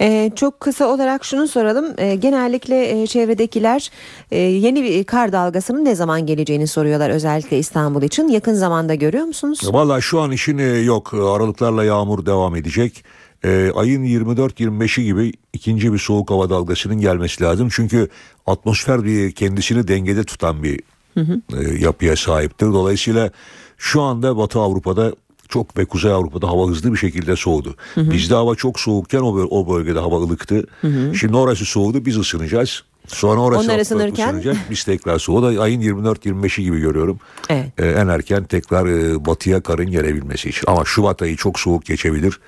[0.00, 1.86] Ee, çok kısa olarak şunu soralım.
[1.98, 3.90] Ee, genellikle e, çevredekiler
[4.30, 8.28] e, yeni bir kar dalgasının ne zaman geleceğini soruyorlar özellikle İstanbul için.
[8.28, 9.60] Yakın zamanda görüyor musunuz?
[9.64, 11.14] Valla şu an işin e, yok.
[11.14, 13.04] Aralıklarla yağmur devam edecek.
[13.44, 17.68] e, ayın 24-25'i gibi ikinci bir soğuk hava dalgasının gelmesi lazım.
[17.72, 18.08] Çünkü
[18.46, 20.80] atmosfer bir kendisini dengede tutan bir
[21.14, 21.40] Hı hı.
[21.60, 22.66] e, yapıya sahiptir.
[22.66, 23.30] Dolayısıyla
[23.78, 25.12] şu anda Batı Avrupa'da
[25.52, 27.76] çok ve Kuzey Avrupa'da hava hızlı bir şekilde soğudu.
[27.94, 28.10] Hı hı.
[28.10, 30.66] Bizde hava çok soğukken o, böl- o bölgede hava ılıktı.
[30.80, 31.14] Hı hı.
[31.14, 32.82] Şimdi orası soğudu biz ısınacağız.
[33.06, 34.42] Sonra orası Onlar ısınırken...
[34.70, 35.60] biz tekrar soğudu.
[35.62, 37.18] Ayın 24-25'i gibi görüyorum.
[37.50, 37.66] Evet.
[37.78, 40.64] Ee, en erken tekrar e, batıya karın gelebilmesi için.
[40.66, 42.40] Ama Şubat ayı çok soğuk geçebilir.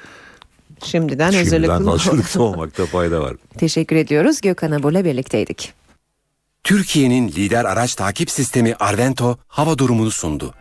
[0.84, 3.36] Şimdiden, Şimdiden hazırlıklı hazırlıklı olmakta fayda var.
[3.58, 4.40] Teşekkür ediyoruz.
[4.40, 5.72] Gökhan Abur'la birlikteydik.
[6.64, 10.54] Türkiye'nin lider araç takip sistemi Arvento hava durumunu sundu.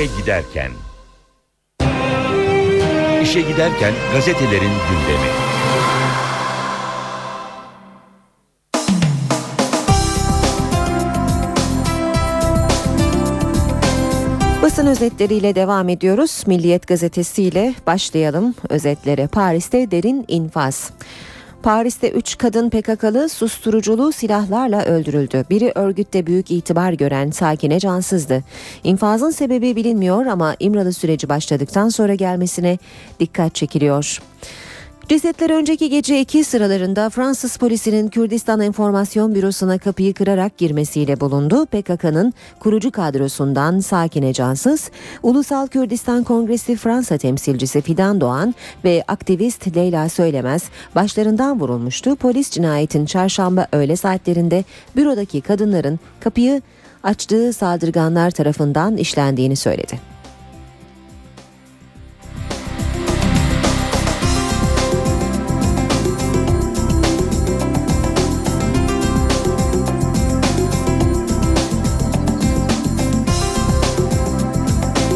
[0.00, 0.70] İşe giderken.
[3.22, 5.30] İşe giderken gazetelerin gündemi.
[14.62, 16.44] Basın özetleriyle devam ediyoruz.
[16.46, 19.26] Milliyet gazetesiyle başlayalım özetlere.
[19.26, 20.90] Paris'te derin infaz.
[21.62, 25.44] Paris'te 3 kadın PKK'lı susturuculu silahlarla öldürüldü.
[25.50, 28.44] Biri örgütte büyük itibar gören Sakine Cansız'dı.
[28.84, 32.78] İnfazın sebebi bilinmiyor ama İmralı süreci başladıktan sonra gelmesine
[33.20, 34.22] dikkat çekiliyor.
[35.10, 41.66] Cesetler önceki gece iki sıralarında Fransız polisinin Kürdistan Enformasyon Bürosu'na kapıyı kırarak girmesiyle bulundu.
[41.66, 44.90] PKK'nın kurucu kadrosundan Sakine Cansız,
[45.22, 48.54] Ulusal Kürdistan Kongresi Fransa temsilcisi Fidan Doğan
[48.84, 50.62] ve aktivist Leyla Söylemez
[50.94, 52.16] başlarından vurulmuştu.
[52.16, 54.64] Polis cinayetin çarşamba öğle saatlerinde
[54.96, 56.62] bürodaki kadınların kapıyı
[57.02, 60.09] açtığı saldırganlar tarafından işlendiğini söyledi.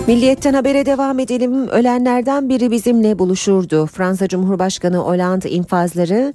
[0.07, 1.69] Milliyetten habere devam edelim.
[1.69, 3.87] Ölenlerden biri bizimle buluşurdu.
[3.87, 6.35] Fransa Cumhurbaşkanı Hollande infazları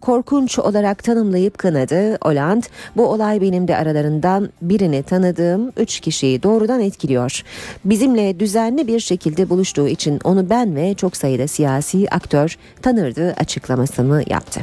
[0.00, 2.18] korkunç olarak tanımlayıp kınadı.
[2.22, 2.66] Hollande
[2.96, 7.42] bu olay benim de aralarından birini tanıdığım 3 kişiyi doğrudan etkiliyor.
[7.84, 14.24] Bizimle düzenli bir şekilde buluştuğu için onu ben ve çok sayıda siyasi aktör tanırdı açıklamasını
[14.26, 14.60] yaptı.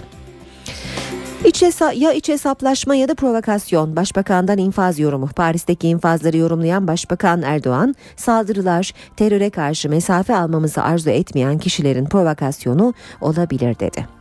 [1.46, 3.96] İç hesa- ya iç hesaplaşma ya da provokasyon.
[3.96, 5.28] Başbakandan infaz yorumu.
[5.28, 13.80] Paris'teki infazları yorumlayan Başbakan Erdoğan, saldırılar teröre karşı mesafe almamızı arzu etmeyen kişilerin provokasyonu olabilir
[13.80, 14.17] dedi.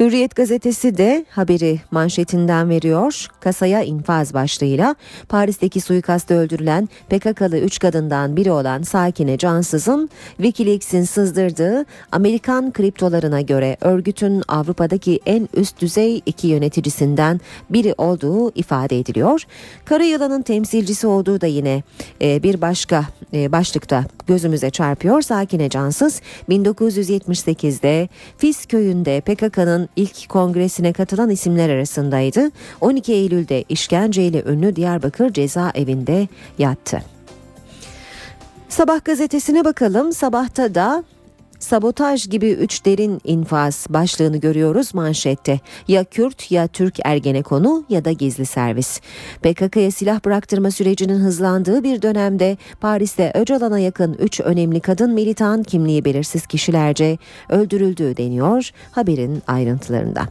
[0.00, 3.26] Hürriyet gazetesi de haberi manşetinden veriyor.
[3.40, 4.94] Kasaya infaz başlığıyla
[5.28, 13.76] Paris'teki suikastta öldürülen PKK'lı 3 kadından biri olan Sakine Cansız'ın Wikileaks'in sızdırdığı Amerikan kriptolarına göre
[13.80, 17.40] örgütün Avrupa'daki en üst düzey iki yöneticisinden
[17.70, 19.42] biri olduğu ifade ediliyor.
[19.84, 21.82] Kara yılanın temsilcisi olduğu da yine
[22.22, 25.22] e, bir başka e, başlıkta gözümüze çarpıyor.
[25.22, 32.50] Sakine Cansız 1978'de Fis köyünde PKK'nın ilk kongresine katılan isimler arasındaydı.
[32.80, 36.28] 12 Eylül'de işkenceyle ünlü Diyarbakır cezaevinde
[36.58, 37.02] yattı.
[38.68, 40.12] Sabah gazetesine bakalım.
[40.12, 41.04] Sabahta da
[41.60, 45.60] Sabotaj gibi üç derin infaz başlığını görüyoruz manşette.
[45.88, 49.00] Ya Kürt ya Türk Ergenekonu ya da gizli servis.
[49.42, 56.04] PKK'ya silah bıraktırma sürecinin hızlandığı bir dönemde Paris'te Öcalan'a yakın 3 önemli kadın militan kimliği
[56.04, 60.22] belirsiz kişilerce öldürüldüğü deniyor haberin ayrıntılarında.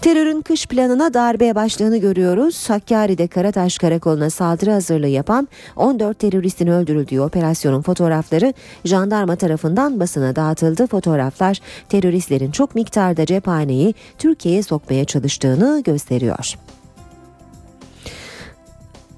[0.00, 2.70] Terörün kış planına darbe başlığını görüyoruz.
[2.70, 8.54] Hakkari'de Karataş Karakolu'na saldırı hazırlığı yapan 14 teröristin öldürüldüğü operasyonun fotoğrafları
[8.84, 10.71] jandarma tarafından basına dağıtıldı.
[10.76, 16.54] Fotoğraflar teröristlerin çok miktarda cephaneyi Türkiye'ye sokmaya çalıştığını gösteriyor.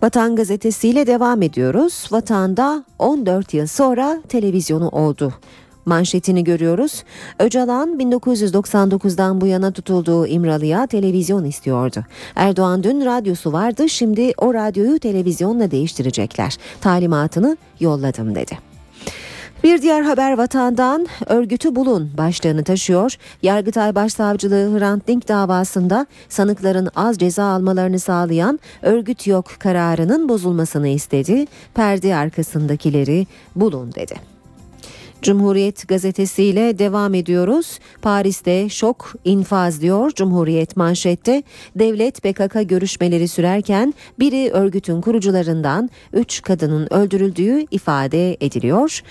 [0.02, 2.08] Vatan gazetesiyle devam ediyoruz.
[2.12, 5.32] Vatanda 14 yıl sonra televizyonu oldu.
[5.86, 7.04] Manşetini görüyoruz.
[7.38, 12.04] Öcalan 1999'dan bu yana tutulduğu İmralı'ya televizyon istiyordu.
[12.34, 16.56] Erdoğan dün radyosu vardı şimdi o radyoyu televizyonla değiştirecekler.
[16.80, 18.73] Talimatını yolladım dedi.
[19.64, 23.16] Bir diğer haber vatandan örgütü bulun başlığını taşıyor.
[23.42, 31.46] Yargıtay Başsavcılığı Hrant Dink davasında sanıkların az ceza almalarını sağlayan örgüt yok kararının bozulmasını istedi.
[31.74, 34.14] Perde arkasındakileri bulun dedi.
[35.22, 37.78] Cumhuriyet gazetesiyle devam ediyoruz.
[38.02, 41.42] Paris'te şok infaz diyor Cumhuriyet manşette.
[41.76, 49.02] Devlet PKK görüşmeleri sürerken biri örgütün kurucularından 3 kadının öldürüldüğü ifade ediliyor.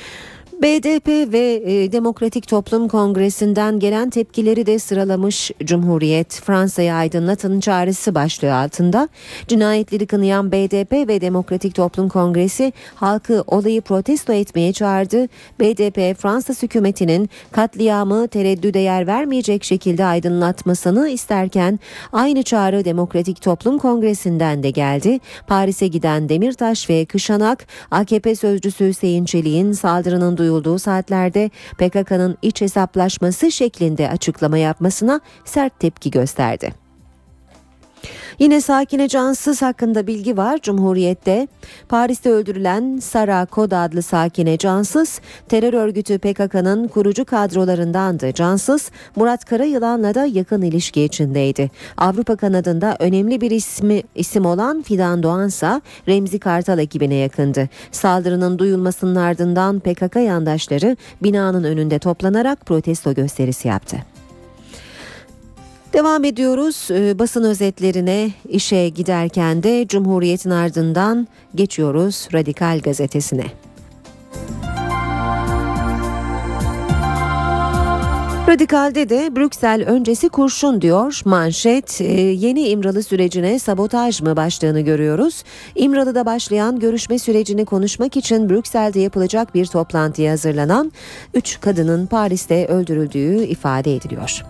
[0.64, 6.42] BDP ve e, Demokratik Toplum Kongresi'nden gelen tepkileri de sıralamış Cumhuriyet.
[6.44, 9.10] Fransa'yı aydınlatın çağrısı başlığı altında
[9.48, 15.28] cinayetleri kınayan BDP ve Demokratik Toplum Kongresi halkı olayı protesto etmeye çağırdı.
[15.60, 21.80] BDP Fransız hükümetinin katliamı tereddüde yer vermeyecek şekilde aydınlatmasını isterken
[22.12, 25.20] aynı çağrı Demokratik Toplum Kongresi'nden de geldi.
[25.48, 33.52] Paris'e giden Demirtaş ve Kışanak AKP sözcüsü Hüseyin Çelik'in saldırının duyulduğu saatlerde PKK'nın iç hesaplaşması
[33.52, 36.83] şeklinde açıklama yapmasına sert tepki gösterdi.
[38.40, 41.48] Yine Sakine Cansız hakkında bilgi var Cumhuriyet'te.
[41.90, 48.34] Paris'te öldürülen Sara Kod adlı Sakine Cansız terör örgütü PKK'nın kurucu kadrolarındandı.
[48.34, 51.72] Cansız Murat Karayılan'la da yakın ilişki içindeydi.
[51.98, 57.70] Avrupa kanadında önemli bir ismi isim olan Fidan Doğansa Remzi Kartal ekibine yakındı.
[57.92, 64.13] Saldırının duyulmasının ardından PKK yandaşları binanın önünde toplanarak protesto gösterisi yaptı.
[65.94, 73.46] Devam ediyoruz Ee, basın özetlerine işe giderken de Cumhuriyet'in ardından geçiyoruz Radikal gazetesine.
[78.48, 85.44] Radikal'de de Brüksel öncesi kurşun diyor manşet Ee, yeni İmralı sürecine sabotaj mı başlığını görüyoruz.
[85.76, 90.92] İmralı'da başlayan görüşme sürecini konuşmak için Brüksel'de yapılacak bir toplantıya hazırlanan
[91.34, 94.44] 3 kadının Paris'te öldürüldüğü ifade ediliyor.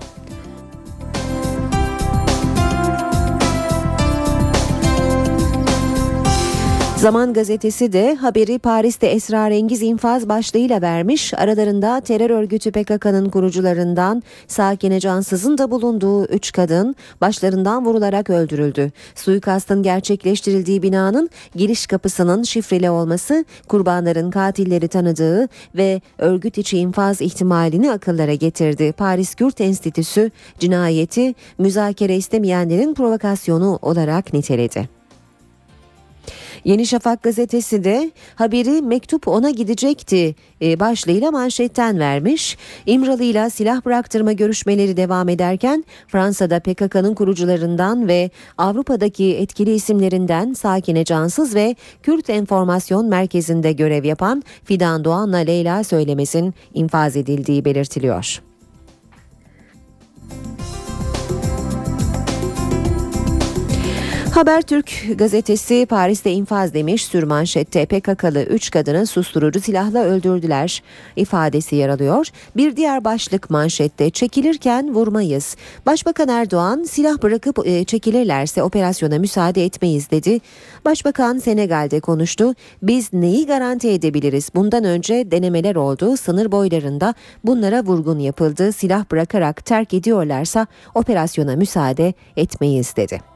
[7.04, 11.34] Zaman gazetesi de haberi Paris'te esrarengiz infaz başlığıyla vermiş.
[11.34, 18.92] Aralarında terör örgütü PKK'nın kurucularından Sakine Cansız'ın da bulunduğu 3 kadın başlarından vurularak öldürüldü.
[19.16, 27.92] Suikastın gerçekleştirildiği binanın giriş kapısının şifreli olması kurbanların katilleri tanıdığı ve örgüt içi infaz ihtimalini
[27.92, 28.94] akıllara getirdi.
[28.98, 35.03] Paris Kürt Enstitüsü cinayeti müzakere istemeyenlerin provokasyonu olarak niteledi.
[36.66, 42.58] Yeni Şafak gazetesi de haberi mektup ona gidecekti e, başlığıyla manşetten vermiş.
[42.86, 51.06] İmralı ile silah bıraktırma görüşmeleri devam ederken Fransa'da PKK'nın kurucularından ve Avrupa'daki etkili isimlerinden Sakine
[51.06, 58.42] Cansız ve Kürt Enformasyon Merkezi'nde görev yapan Fidan Doğan'la Leyla Söylemez'in infaz edildiği belirtiliyor.
[64.34, 70.84] Habertürk gazetesi Paris'te infaz demiş sürmanşette PKK'lı 3 kadını susturucu silahla öldürdüler
[71.16, 72.28] ifadesi yer alıyor.
[72.56, 75.56] Bir diğer başlık manşette çekilirken vurmayız.
[75.86, 80.40] Başbakan Erdoğan silah bırakıp e, çekilirlerse operasyona müsaade etmeyiz dedi.
[80.86, 82.54] Başbakan Senegal'de konuştu.
[82.82, 84.50] Biz neyi garanti edebiliriz?
[84.56, 86.18] Bundan önce denemeler oldu.
[86.18, 87.14] Sınır boylarında
[87.44, 88.72] bunlara vurgun yapıldı.
[88.72, 93.33] Silah bırakarak terk ediyorlarsa operasyona müsaade etmeyiz dedi.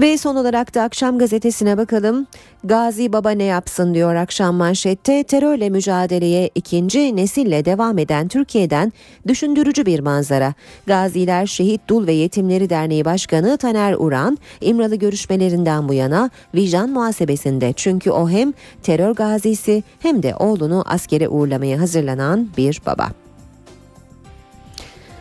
[0.00, 2.26] Ve son olarak da akşam gazetesine bakalım.
[2.64, 5.22] Gazi Baba ne yapsın diyor akşam manşette.
[5.22, 8.92] Terörle mücadeleye ikinci nesille devam eden Türkiye'den
[9.28, 10.54] düşündürücü bir manzara.
[10.86, 17.72] Gaziler Şehit Dul ve Yetimleri Derneği Başkanı Taner Uran, İmralı görüşmelerinden bu yana vicdan muhasebesinde.
[17.76, 23.08] Çünkü o hem terör gazisi hem de oğlunu askere uğurlamaya hazırlanan bir baba.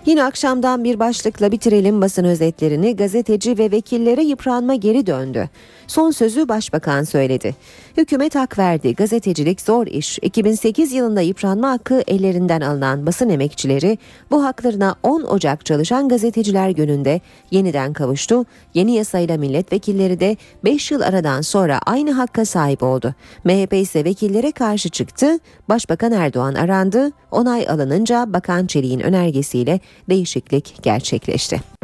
[0.06, 2.96] Yine akşamdan bir başlıkla bitirelim basın özetlerini.
[2.96, 5.50] Gazeteci ve vekillere yıpranma geri döndü.
[5.88, 7.56] Son sözü başbakan söyledi.
[7.98, 8.96] Hükümet hak verdi.
[8.96, 10.20] Gazetecilik zor iş.
[10.22, 13.98] 2008 yılında yıpranma hakkı ellerinden alınan basın emekçileri
[14.32, 17.22] bu haklarına 10 Ocak çalışan gazeteciler gününde
[17.52, 18.46] yeniden kavuştu.
[18.74, 23.16] Yeni yasayla milletvekilleri de 5 yıl aradan sonra aynı hakka sahip oldu.
[23.44, 25.40] MHP ise vekillere karşı çıktı.
[25.70, 27.12] Başbakan Erdoğan arandı.
[27.32, 29.80] Onay alınınca Bakan Çelik'in önergesiyle
[30.10, 31.81] değişiklik gerçekleşti.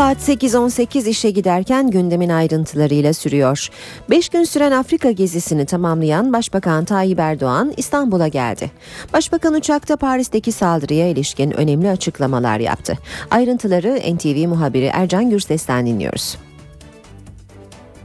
[0.00, 3.68] Saat 8.18 işe giderken gündemin ayrıntılarıyla sürüyor.
[4.10, 8.70] 5 gün süren Afrika gezisini tamamlayan Başbakan Tayyip Erdoğan İstanbul'a geldi.
[9.12, 12.98] Başbakan uçakta Paris'teki saldırıya ilişkin önemli açıklamalar yaptı.
[13.30, 16.36] Ayrıntıları NTV muhabiri Ercan Gürses'ten dinliyoruz.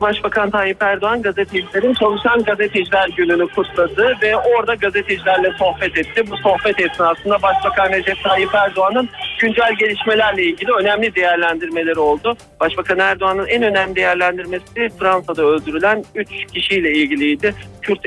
[0.06, 6.24] Başbakan Tayyip Erdoğan gazetecilerin çalışan gazeteciler gününü kutladı ve orada gazetecilerle sohbet etti.
[6.32, 12.38] Bu sohbet esnasında Başbakan Recep Tayyip Erdoğan'ın güncel gelişmelerle ilgili önemli değerlendirmeleri oldu.
[12.60, 17.53] Başbakan Erdoğan'ın en önemli değerlendirmesi Fransa'da öldürülen 3 kişiyle ilgiliydi.
[17.82, 17.99] Kürt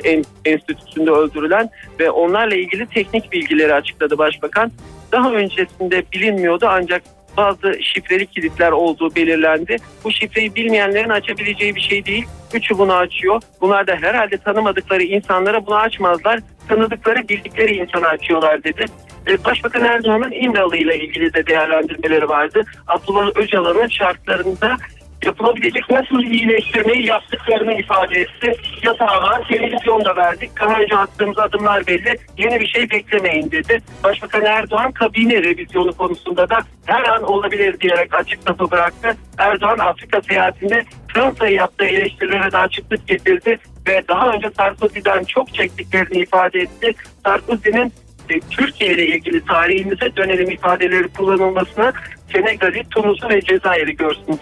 [0.45, 1.71] Enstitüsü'nde öldürülen
[2.01, 4.73] ve onlarla ilgili teknik bilgileri açıkladı Başbakan.
[5.13, 7.03] Daha öncesinde bilinmiyordu ancak
[7.39, 9.77] bazı şifreli kilitler olduğu belirlendi.
[10.05, 12.27] Bu şifreyi bilmeyenlerin açabileceği bir şey değil.
[12.55, 13.43] Üçü bunu açıyor.
[13.61, 16.41] Bunlar da herhalde tanımadıkları insanlara bunu açmazlar.
[16.69, 18.85] Tanıdıkları, bildikleri insana açıyorlar dedi.
[19.27, 22.63] E, Başbakan Erdoğan'ın İmralı ile ilgili de değerlendirmeleri vardı.
[22.87, 24.77] Abdullah Öcalan'ın şartlarında
[25.25, 28.53] yapılabilecek nasıl iyileştirmeyi yaptıklarını ifade etti.
[28.83, 30.51] Yatağı var, televizyon da verdik.
[30.61, 32.19] Daha önce attığımız adımlar belli.
[32.39, 33.79] Yeni bir şey beklemeyin dedi.
[34.05, 39.17] Başbakan Erdoğan kabine revizyonu konusunda da her an olabilir diyerek açık lafı bıraktı.
[39.39, 43.59] Erdoğan Afrika seyahatinde Fransa'ya yaptığı eleştirilere de açıklık getirdi
[43.89, 46.95] ve daha önce Sarkozy'den çok çektiklerini ifade etti.
[47.25, 47.93] Sarkozy'nin
[48.31, 51.93] e, Türkiye ile ilgili tarihimize dönelim ifadeleri kullanılmasına
[52.33, 54.39] Senegal'i, Tunus'u ve Cezayir'i görsün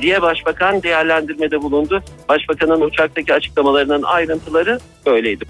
[0.00, 2.02] diye başbakan değerlendirmede bulundu.
[2.28, 5.44] Başbakanın uçaktaki açıklamalarının ayrıntıları böyleydi.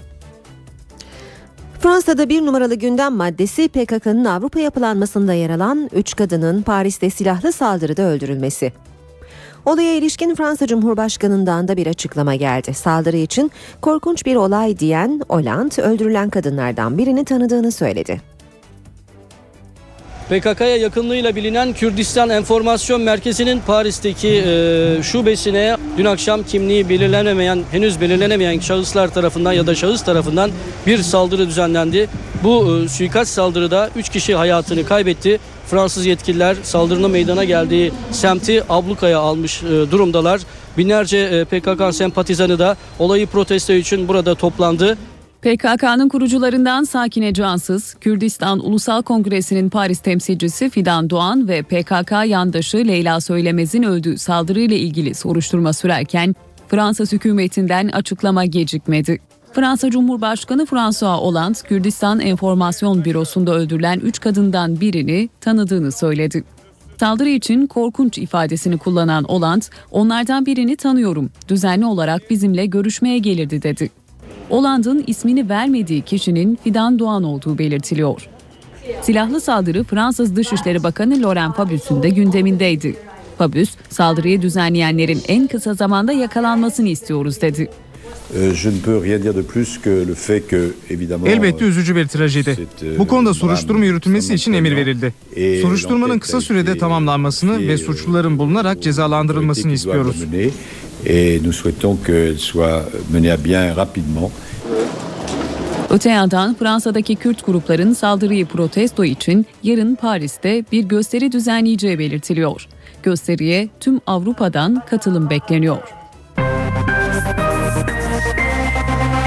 [1.79, 8.01] Fransa'da bir numaralı gündem maddesi PKK'nın Avrupa yapılanmasında yer alan 3 kadının Paris'te silahlı saldırıda
[8.01, 8.73] öldürülmesi.
[9.65, 12.73] Olaya ilişkin Fransa Cumhurbaşkanı'ndan da bir açıklama geldi.
[12.73, 18.21] Saldırı için korkunç bir olay diyen Hollande öldürülen kadınlardan birini tanıdığını söyledi.
[20.31, 28.59] PKK'ya yakınlığıyla bilinen Kürdistan Enformasyon Merkezi'nin Paris'teki e, şubesine dün akşam kimliği belirlenemeyen, henüz belirlenemeyen
[28.59, 30.51] şahıslar tarafından ya da şahıs tarafından
[30.87, 32.09] bir saldırı düzenlendi.
[32.43, 35.39] Bu e, suikast saldırıda 3 kişi hayatını kaybetti.
[35.67, 40.41] Fransız yetkililer saldırının meydana geldiği semti ablukaya almış e, durumdalar.
[40.77, 44.97] Binlerce e, PKK sempatizanı da olayı protesto için burada toplandı.
[45.41, 53.21] PKK'nın kurucularından Sakine Cansız, Kürdistan Ulusal Kongresi'nin Paris temsilcisi Fidan Doğan ve PKK yandaşı Leyla
[53.21, 56.35] Söylemez'in öldüğü saldırıyla ilgili soruşturma sürerken
[56.67, 59.19] Fransız hükümetinden açıklama gecikmedi.
[59.53, 66.43] Fransa Cumhurbaşkanı François Hollande, Kürdistan Enformasyon Bürosu'nda öldürülen 3 kadından birini tanıdığını söyledi.
[66.99, 74.00] Saldırı için korkunç ifadesini kullanan Hollande, onlardan birini tanıyorum, düzenli olarak bizimle görüşmeye gelirdi dedi.
[74.51, 78.27] Hollande'ın ismini vermediği kişinin Fidan Doğan olduğu belirtiliyor.
[79.01, 82.95] Silahlı saldırı Fransız Dışişleri Bakanı Laurent Fabius'un da gündemindeydi.
[83.37, 87.69] Fabius, saldırıyı düzenleyenlerin en kısa zamanda yakalanmasını istiyoruz dedi.
[91.27, 92.57] Elbette üzücü bir trajedi.
[92.97, 95.13] Bu konuda soruşturma yürütülmesi için emir verildi.
[95.61, 100.23] Soruşturmanın kısa sürede tamamlanmasını ve suçluların bulunarak cezalandırılmasını istiyoruz.
[101.05, 104.31] Et nous souhaitons qu'elle soit menée à bien rapidement.
[105.89, 112.67] Öte yandan Fransa'daki Kürt grupların saldırıyı protesto için yarın Paris'te bir gösteri düzenleyeceği belirtiliyor.
[113.03, 115.93] Gösteriye tüm Avrupa'dan katılım bekleniyor.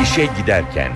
[0.02, 0.92] İşe giderken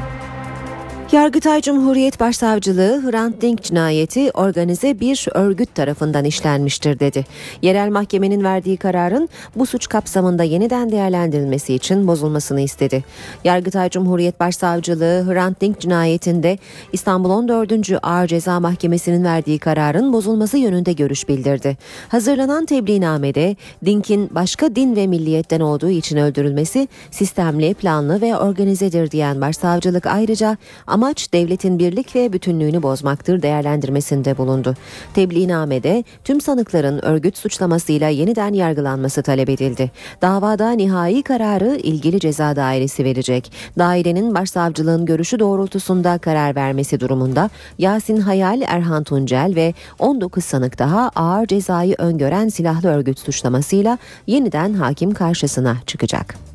[1.13, 7.27] Yargıtay Cumhuriyet Başsavcılığı Hrant Dink cinayeti organize bir örgüt tarafından işlenmiştir dedi.
[7.63, 13.05] Yerel mahkemenin verdiği kararın bu suç kapsamında yeniden değerlendirilmesi için bozulmasını istedi.
[13.45, 16.59] Yargıtay Cumhuriyet Başsavcılığı Hrant Dink cinayetinde
[16.93, 17.73] İstanbul 14.
[18.03, 21.77] Ağır Ceza Mahkemesi'nin verdiği kararın bozulması yönünde görüş bildirdi.
[22.09, 29.41] Hazırlanan tebliğnamede Dink'in başka din ve milliyetten olduğu için öldürülmesi sistemli, planlı ve organizedir diyen
[29.41, 30.57] başsavcılık ayrıca
[30.99, 34.75] amaç devletin birlik ve bütünlüğünü bozmaktır değerlendirmesinde bulundu.
[35.15, 39.91] Tebliğnamede tüm sanıkların örgüt suçlamasıyla yeniden yargılanması talep edildi.
[40.23, 43.53] Davada nihai kararı ilgili ceza dairesi verecek.
[43.79, 51.11] Dairenin başsavcılığın görüşü doğrultusunda karar vermesi durumunda Yasin Hayal, Erhan Tuncel ve 19 sanık daha
[51.17, 56.48] ağır cezayı öngören silahlı örgüt suçlamasıyla yeniden hakim karşısına çıkacak.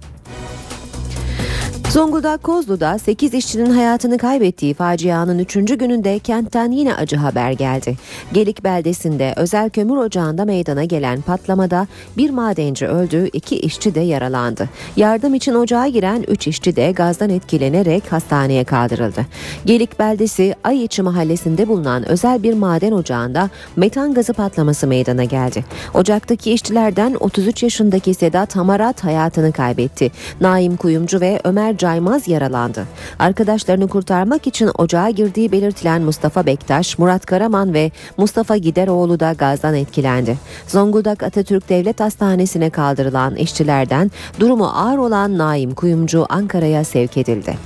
[1.89, 5.53] Zonguldak Kozlu'da 8 işçinin hayatını kaybettiği facianın 3.
[5.53, 7.97] gününde kentten yine acı haber geldi.
[8.34, 14.69] Gelik beldesinde özel kömür ocağında meydana gelen patlamada bir madenci öldü, iki işçi de yaralandı.
[14.95, 19.25] Yardım için ocağa giren 3 işçi de gazdan etkilenerek hastaneye kaldırıldı.
[19.65, 25.65] Gelik beldesi Ayıçı mahallesinde bulunan özel bir maden ocağında metan gazı patlaması meydana geldi.
[25.93, 30.11] Ocaktaki işçilerden 33 yaşındaki Sedat Hamarat hayatını kaybetti.
[30.41, 32.86] Naim Kuyumcu ve Ömer Caymaz yaralandı.
[33.19, 39.76] Arkadaşlarını kurtarmak için ocağa girdiği belirtilen Mustafa Bektaş, Murat Karaman ve Mustafa Gideroğlu da gazdan
[39.76, 40.38] etkilendi.
[40.67, 47.57] Zonguldak Atatürk Devlet Hastanesi'ne kaldırılan işçilerden durumu ağır olan Naim Kuyumcu Ankara'ya sevk edildi.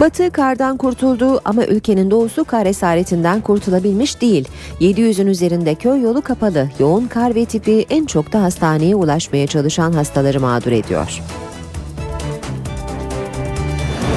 [0.00, 4.48] Batı kardan kurtuldu ama ülkenin doğusu kar esaretinden kurtulabilmiş değil.
[4.80, 6.70] 700'ün üzerinde köy yolu kapalı.
[6.78, 11.20] Yoğun kar ve tipi en çok da hastaneye ulaşmaya çalışan hastaları mağdur ediyor.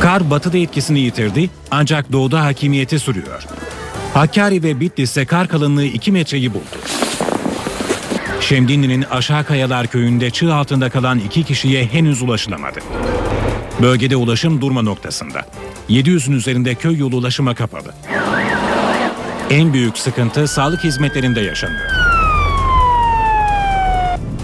[0.01, 3.45] Kar batıda etkisini yitirdi ancak doğuda hakimiyeti sürüyor.
[4.13, 6.77] Hakkari ve Bitlis'te kar kalınlığı 2 metreyi buldu.
[8.39, 12.79] Şemdinli'nin Aşağı Kayalar köyünde çığ altında kalan iki kişiye henüz ulaşılamadı.
[13.81, 15.45] Bölgede ulaşım durma noktasında.
[15.89, 17.93] 700'ün üzerinde köy yolu ulaşıma kapalı.
[19.49, 21.91] En büyük sıkıntı sağlık hizmetlerinde yaşanıyor.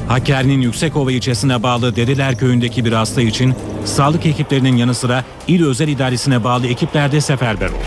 [0.07, 5.87] Hakkari'nin Yüksekova ilçesine bağlı Dedeler köyündeki bir hasta için sağlık ekiplerinin yanı sıra il özel
[5.87, 7.77] idaresine bağlı ekipler de seferber oldu.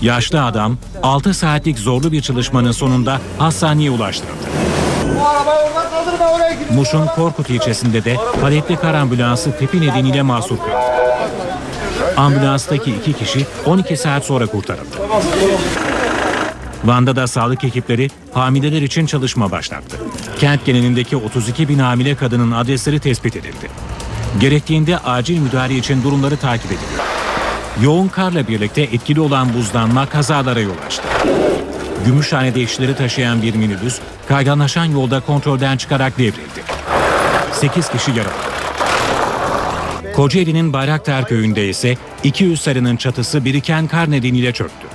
[0.00, 4.46] Yaşlı adam 6 saatlik zorlu bir çalışmanın sonunda hastaneye ulaştırıldı.
[6.74, 10.95] Muş'un Korkut ilçesinde de paletli kar ambulansı tipi nedeniyle mahsur kaldı.
[12.16, 14.96] Ambulanstaki iki kişi 12 saat sonra kurtarıldı.
[16.84, 19.96] Van'da da sağlık ekipleri hamileler için çalışma başlattı.
[20.38, 23.70] Kent genelindeki 32 bin hamile kadının adresleri tespit edildi.
[24.40, 27.04] Gerektiğinde acil müdahale için durumları takip ediliyor.
[27.82, 31.02] Yoğun karla birlikte etkili olan buzlanma kazalara yol açtı.
[32.06, 33.98] Gümüşhane'de işleri taşıyan bir minibüs
[34.28, 36.62] kayganlaşan yolda kontrolden çıkarak devrildi.
[37.52, 38.55] 8 kişi yaralandı.
[40.16, 44.86] Kocaeli'nin Bayraktar köyünde ise 200 sarının çatısı biriken kar nedeniyle çöktü.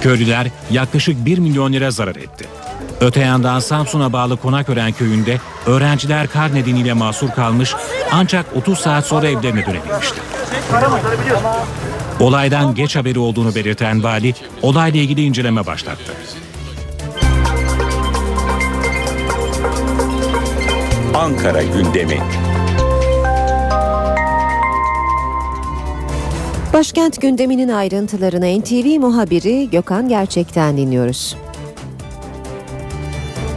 [0.00, 2.44] Köylüler yaklaşık 1 milyon lira zarar etti.
[3.00, 7.74] Öte yandan Samsun'a bağlı Konakören köyünde öğrenciler kar nedeniyle mahsur kalmış
[8.12, 10.20] ancak 30 saat sonra evlerine dönebilmişti.
[12.20, 16.12] Olaydan geç haberi olduğunu belirten vali olayla ilgili inceleme başlattı.
[21.14, 22.20] Ankara gündemi.
[26.80, 31.36] Başkent gündeminin ayrıntılarını NTV muhabiri Gökhan Gerçek'ten dinliyoruz.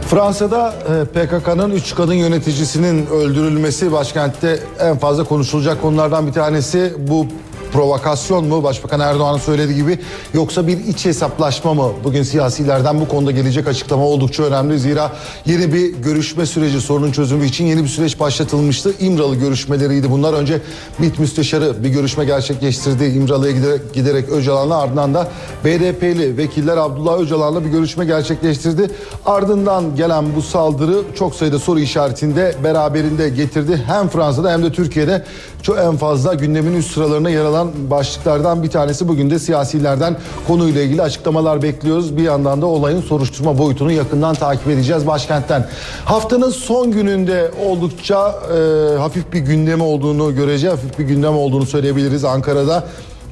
[0.08, 6.94] Fransa'da e, PKK'nın 3 kadın yöneticisinin öldürülmesi başkentte en fazla konuşulacak konulardan bir tanesi.
[6.98, 7.26] Bu
[7.74, 9.98] provokasyon mu Başbakan Erdoğan'ın söylediği gibi
[10.34, 11.92] yoksa bir iç hesaplaşma mı?
[12.04, 14.78] Bugün siyasilerden bu konuda gelecek açıklama oldukça önemli.
[14.78, 15.12] Zira
[15.46, 18.94] yeni bir görüşme süreci sorunun çözümü için yeni bir süreç başlatılmıştı.
[19.00, 20.32] İmralı görüşmeleriydi bunlar.
[20.32, 20.60] Önce
[20.98, 23.04] MİT Müsteşarı bir görüşme gerçekleştirdi.
[23.04, 25.28] İmralı'ya giderek, giderek Öcalan'la ardından da
[25.64, 28.90] BDP'li vekiller Abdullah Öcalan'la bir görüşme gerçekleştirdi.
[29.26, 33.82] Ardından gelen bu saldırı çok sayıda soru işaretinde beraberinde getirdi.
[33.86, 35.24] Hem Fransa'da hem de Türkiye'de
[35.62, 39.08] çok en fazla gündemin üst sıralarına yer alan başlıklardan bir tanesi.
[39.08, 42.16] Bugün de siyasilerden konuyla ilgili açıklamalar bekliyoruz.
[42.16, 45.68] Bir yandan da olayın soruşturma boyutunu yakından takip edeceğiz başkentten.
[46.04, 50.76] Haftanın son gününde oldukça e, hafif bir gündemi olduğunu göreceğiz.
[50.76, 52.84] Hafif bir gündem olduğunu söyleyebiliriz Ankara'da.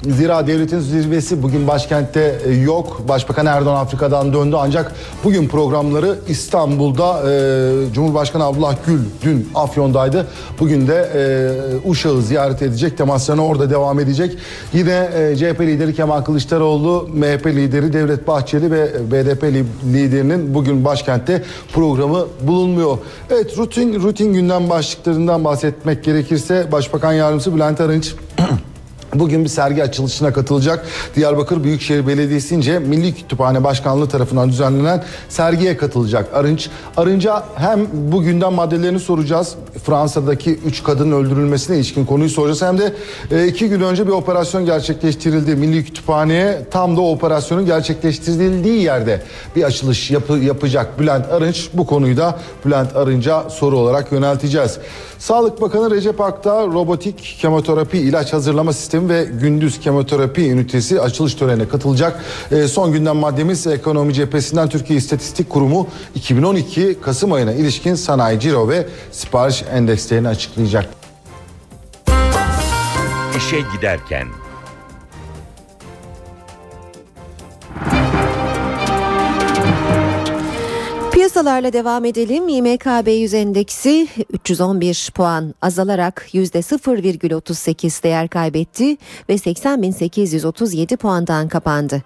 [0.09, 3.01] Zira devletin zirvesi bugün başkentte e, yok.
[3.07, 4.91] Başbakan Erdoğan Afrika'dan döndü ancak
[5.23, 10.27] bugün programları İstanbul'da e, Cumhurbaşkanı Abdullah Gül dün Afyon'daydı.
[10.59, 12.97] Bugün de e, Uşak'ı ziyaret edecek.
[12.97, 14.37] Temaslarına orada devam edecek.
[14.73, 19.43] Yine e, CHP lideri Kemal Kılıçdaroğlu, MHP lideri Devlet Bahçeli ve BDP
[19.93, 21.43] liderinin bugün başkentte
[21.73, 22.97] programı bulunmuyor.
[23.29, 28.15] Evet rutin rutin gündem başlıklarından bahsetmek gerekirse Başbakan Yardımcısı Bülent Arınç
[29.15, 30.85] Bugün bir sergi açılışına katılacak.
[31.15, 36.69] Diyarbakır Büyükşehir Belediyesi'nce Milli Kütüphane Başkanlığı tarafından düzenlenen sergiye katılacak Arınç.
[36.97, 39.55] Arınç'a hem bu gündem maddelerini soracağız.
[39.85, 42.61] Fransa'daki 3 kadının öldürülmesine ilişkin konuyu soracağız.
[42.61, 42.93] Hem de
[43.31, 45.55] e, iki gün önce bir operasyon gerçekleştirildi.
[45.55, 49.21] Milli Kütüphane'ye tam da o operasyonun gerçekleştirildiği yerde
[49.55, 51.69] bir açılış yapı, yapacak Bülent Arınç.
[51.73, 54.79] Bu konuyu da Bülent Arınç'a soru olarak yönelteceğiz.
[55.23, 61.67] Sağlık Bakanı Recep Akta robotik kemoterapi ilaç hazırlama sistemi ve gündüz kemoterapi ünitesi açılış törenine
[61.67, 62.23] katılacak.
[62.51, 68.69] E, son gündem maddemiz ekonomi cephesinden Türkiye İstatistik Kurumu 2012 Kasım ayına ilişkin sanayi ciro
[68.69, 70.89] ve sipariş endekslerini açıklayacak.
[73.37, 74.27] İşe giderken
[81.23, 82.49] Piyasalarla devam edelim.
[82.49, 88.97] İMKB 100 endeksi 311 puan azalarak %0,38 değer kaybetti
[89.29, 92.01] ve 80.837 puandan kapandı.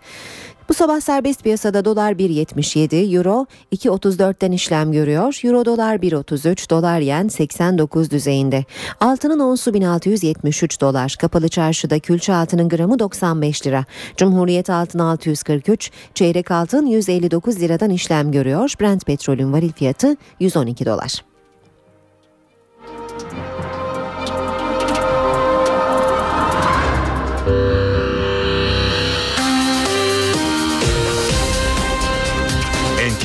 [0.69, 5.39] Bu sabah serbest piyasada dolar 1.77, euro 2.34'ten işlem görüyor.
[5.43, 8.65] Euro dolar 1.33, dolar yen 89 düzeyinde.
[8.99, 11.15] Altının onsu 1673 dolar.
[11.19, 13.85] Kapalı çarşıda külçe altının gramı 95 lira.
[14.17, 18.73] Cumhuriyet altın 643, çeyrek altın 159 liradan işlem görüyor.
[18.81, 21.26] Brent petrolün varil fiyatı 112 dolar.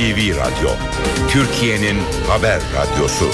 [0.03, 0.70] NTV Radyo,
[1.28, 1.97] Türkiye'nin
[2.28, 3.24] haber radyosu.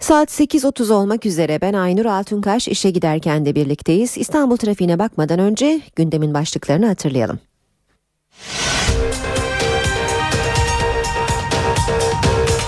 [0.00, 4.18] Saat 8.30 olmak üzere ben Aynur Altunkaş işe giderken de birlikteyiz.
[4.18, 7.38] İstanbul trafiğine bakmadan önce gündemin başlıklarını hatırlayalım.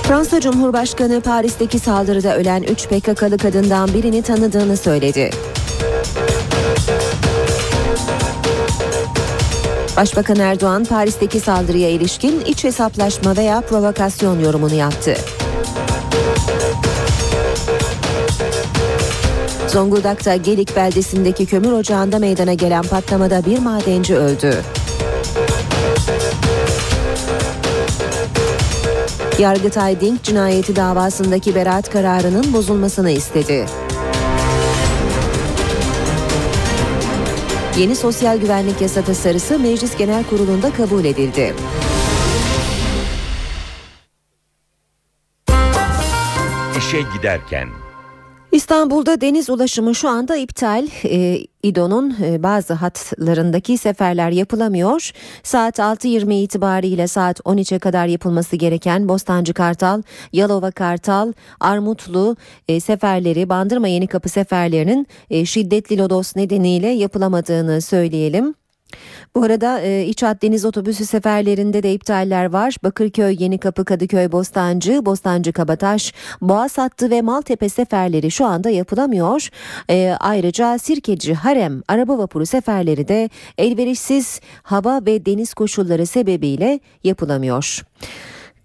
[0.02, 5.30] Fransa Cumhurbaşkanı Paris'teki saldırıda ölen 3 PKK'lı kadından birini tanıdığını söyledi.
[9.96, 15.16] Başbakan Erdoğan Paris'teki saldırıya ilişkin iç hesaplaşma veya provokasyon yorumunu yaptı.
[19.68, 24.54] Zonguldak'ta Gelik beldesindeki kömür ocağında meydana gelen patlamada bir madenci öldü.
[29.38, 33.66] Yargıtay Dink cinayeti davasındaki beraat kararının bozulmasını istedi.
[37.78, 41.54] Yeni sosyal güvenlik yasa tasarısı Meclis Genel Kurulu'nda kabul edildi.
[46.78, 47.68] İşe giderken
[48.56, 50.86] İstanbul'da deniz ulaşımı şu anda iptal.
[51.04, 55.10] Ee, İDO'nun e, bazı hatlarındaki seferler yapılamıyor.
[55.42, 60.02] Saat 6.20 itibariyle saat 13'e kadar yapılması gereken Bostancı Kartal,
[60.32, 62.36] Yalova Kartal, Armutlu
[62.68, 68.54] e, seferleri, Bandırma Yenikapı seferlerinin e, şiddetli lodos nedeniyle yapılamadığını söyleyelim.
[69.36, 72.76] Bu arada e, İç Hat Deniz Otobüsü seferlerinde de iptaller var.
[72.84, 79.48] Bakırköy, Yenikapı, Kadıköy, Bostancı, Bostancı, Kabataş, Boğaz hattı ve Maltepe seferleri şu anda yapılamıyor.
[79.90, 87.82] E, ayrıca Sirkeci, Harem, araba vapuru seferleri de elverişsiz hava ve deniz koşulları sebebiyle yapılamıyor.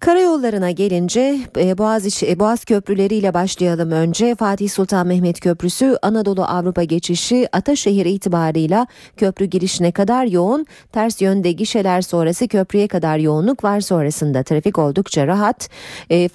[0.02, 4.34] Karayollarına gelince e, Boğaz, e, Boğaz köprüleriyle başlayalım önce.
[4.34, 10.66] Fatih Sultan Mehmet Köprüsü Anadolu Avrupa geçişi Ataşehir itibarıyla köprü girişine kadar yoğun.
[10.92, 13.80] Ters yönde gişeler sonrası köprüye kadar yoğunluk var.
[13.80, 15.68] Sonrasında trafik oldukça rahat.
[16.10, 16.28] E,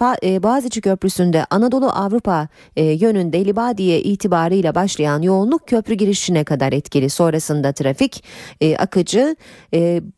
[0.43, 7.09] Boğaziçi Köprüsü'nde Anadolu Avrupa yönünde Libadiye itibarıyla başlayan yoğunluk köprü girişine kadar etkili.
[7.09, 8.23] Sonrasında trafik
[8.77, 9.35] akıcı.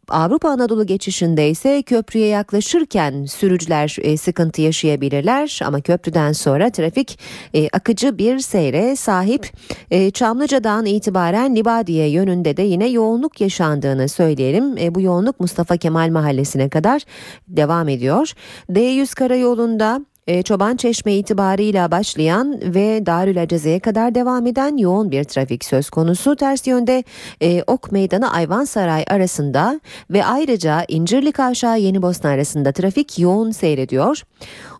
[0.09, 7.19] Avrupa Anadolu geçişinde ise köprüye yaklaşırken sürücüler e, sıkıntı yaşayabilirler ama köprüden sonra trafik
[7.53, 9.51] e, akıcı bir seyre sahip.
[9.91, 14.95] E, Çamlıca'dan itibaren Libadiye yönünde de yine yoğunluk yaşandığını söyleyelim.
[14.95, 17.01] Bu yoğunluk Mustafa Kemal Mahallesi'ne kadar
[17.47, 18.33] devam ediyor.
[18.69, 20.05] D100 karayolunda
[20.43, 26.35] Çoban Çeşme itibarıyla başlayan ve Darül Aceze'ye kadar devam eden yoğun bir trafik söz konusu.
[26.35, 27.03] Ters yönde
[27.41, 29.79] e, Ok Meydanı Ayvansaray arasında
[30.09, 34.23] ve ayrıca İncirli Kavşağı Yeni Bosna arasında trafik yoğun seyrediyor.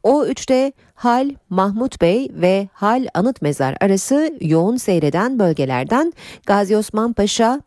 [0.03, 6.13] O 3'te Hal Mahmut Bey ve Hal Anıt Mezar arası yoğun seyreden bölgelerden
[6.45, 7.61] Gazi Osman Paşa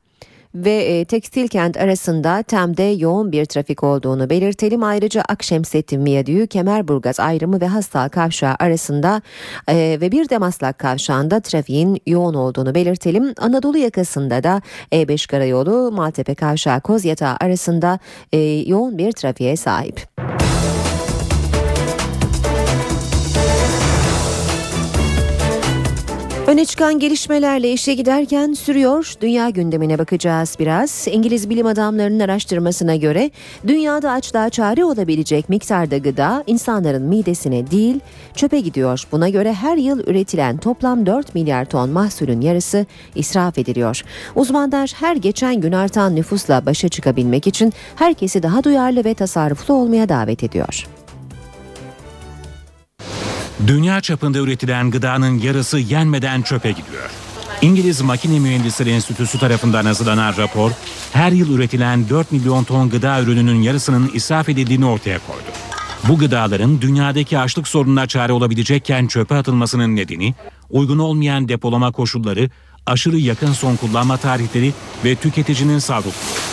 [0.55, 4.83] ve e, tekstil kent arasında Tem'de yoğun bir trafik olduğunu belirtelim.
[4.83, 9.23] Ayrıca Akşemsettin Viyadüğü, Kemerburgaz ayrımı ve Hastal Kavşağı arasında
[9.69, 13.35] e, ve bir de Maslak Kavşağı'nda trafiğin yoğun olduğunu belirtelim.
[13.41, 14.63] Anadolu yakasında da
[14.93, 17.99] E5 Karayolu, Maltepe Kavşağı, Kozyatağı arasında
[18.33, 20.07] e, yoğun bir trafiğe sahip.
[26.53, 29.15] Öne çıkan gelişmelerle işe giderken sürüyor.
[29.21, 31.09] Dünya gündemine bakacağız biraz.
[31.11, 33.31] İngiliz bilim adamlarının araştırmasına göre
[33.67, 38.01] dünyada açlığa çare olabilecek miktarda gıda insanların midesine değil
[38.35, 39.05] çöpe gidiyor.
[39.13, 44.03] Buna göre her yıl üretilen toplam 4 milyar ton mahsulün yarısı israf ediliyor.
[44.35, 50.09] Uzmanlar her geçen gün artan nüfusla başa çıkabilmek için herkesi daha duyarlı ve tasarruflu olmaya
[50.09, 50.87] davet ediyor.
[53.67, 57.11] Dünya çapında üretilen gıdanın yarısı yenmeden çöpe gidiyor.
[57.63, 60.71] İngiliz Makine Mühendisleri Enstitüsü tarafından hazırlanan rapor,
[61.13, 65.47] her yıl üretilen 4 milyon ton gıda ürününün yarısının israf edildiğini ortaya koydu.
[66.09, 70.35] Bu gıdaların dünyadaki açlık sorununa çare olabilecekken çöpe atılmasının nedeni,
[70.71, 72.51] uygun olmayan depolama koşulları,
[72.87, 74.73] aşırı yakın son kullanma tarihleri
[75.05, 76.52] ve tüketicinin savrukluğu.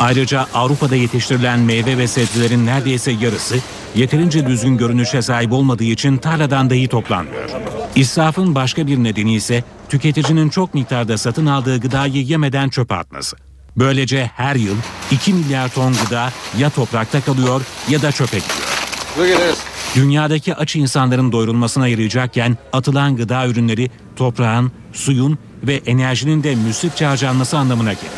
[0.00, 3.56] Ayrıca Avrupa'da yetiştirilen meyve ve sebzelerin neredeyse yarısı
[3.94, 7.50] yeterince düzgün görünüşe sahip olmadığı için tarladan dahi toplanmıyor.
[7.94, 13.36] İsrafın başka bir nedeni ise tüketicinin çok miktarda satın aldığı gıdayı yemeden çöpe atması.
[13.76, 14.76] Böylece her yıl
[15.10, 19.56] 2 milyar ton gıda ya toprakta kalıyor ya da çöpe gidiyor.
[19.94, 27.58] Dünyadaki aç insanların doyurulmasına yarayacakken atılan gıda ürünleri toprağın, suyun ve enerjinin de müsrifçe harcanması
[27.58, 28.12] anlamına geliyor.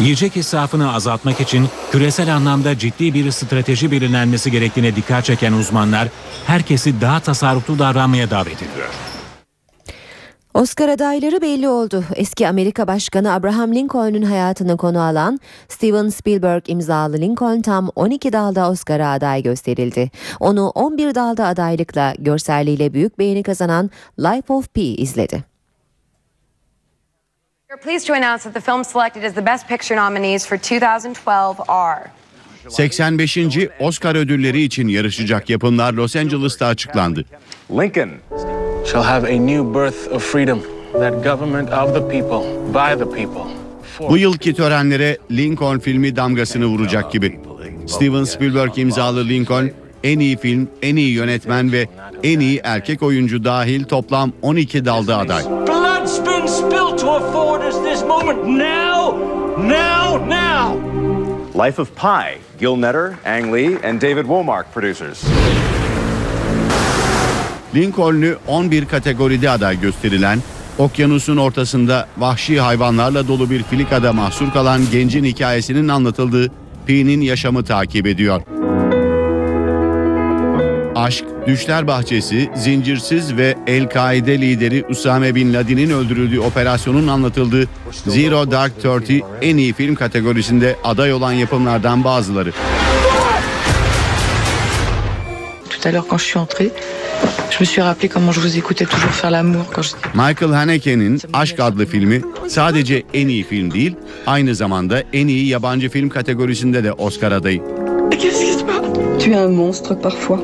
[0.00, 6.08] Yiyecek israfını azaltmak için küresel anlamda ciddi bir strateji belirlenmesi gerektiğine dikkat çeken uzmanlar
[6.46, 8.88] herkesi daha tasarruflu davranmaya davet ediyor.
[10.54, 12.04] Oscar adayları belli oldu.
[12.14, 18.70] Eski Amerika Başkanı Abraham Lincoln'un hayatını konu alan Steven Spielberg imzalı Lincoln tam 12 dalda
[18.70, 20.10] Oscar'a aday gösterildi.
[20.40, 25.51] Onu 11 dalda adaylıkla görselliğiyle büyük beğeni kazanan Life of Pi izledi.
[27.72, 31.60] We're pleased to announce that the films selected as the Best Picture nominees for 2012
[31.68, 32.10] are
[32.68, 33.70] 85.
[33.80, 37.24] Oscar ödülleri için yarışacak yapımlar Los Angeles'ta açıklandı.
[37.70, 38.10] Lincoln
[38.86, 40.62] shall have a new birth of freedom,
[40.92, 43.52] that government of the people, by the people.
[44.08, 47.40] Bu yılki törenlere Lincoln filmi damgasını vuracak gibi.
[47.86, 49.70] Steven Spielberg imzalı Lincoln,
[50.04, 51.88] en iyi film, en iyi yönetmen ve
[52.22, 55.42] en iyi erkek oyuncu dahil toplam 12 dalda aday.
[58.34, 58.58] Moment.
[58.58, 59.12] Now,
[59.58, 60.76] now, now.
[61.54, 65.24] Life of Pi, Gil Netter, Ang Lee, and David Womark producers.
[67.74, 70.38] Lincoln'ü 11 kategoride aday gösterilen,
[70.78, 76.50] okyanusun ortasında vahşi hayvanlarla dolu bir filikada mahsur kalan gencin hikayesinin anlatıldığı
[76.86, 78.42] Pi'nin yaşamı takip ediyor.
[80.94, 87.68] Aşk, Düşler Bahçesi, Zincirsiz ve El-Kaide lideri Usame Bin Laden'in öldürüldüğü operasyonun anlatıldığı
[88.06, 92.52] Zero Dark Thirty en iyi film kategorisinde aday olan yapımlardan bazıları.
[95.70, 96.70] Tout à l'heure, quand je suis entrée,
[97.50, 100.08] je me suis rappelé comment je vous écoutais toujours faire l'amour quand j'étais.
[100.14, 103.94] Michael Haneke'nin Aşk adlı filmi sadece en iyi film değil,
[104.26, 107.62] aynı zamanda en iyi yabancı film kategorisinde de Oscar adayı.
[109.22, 110.40] Tu es un monstre parfois.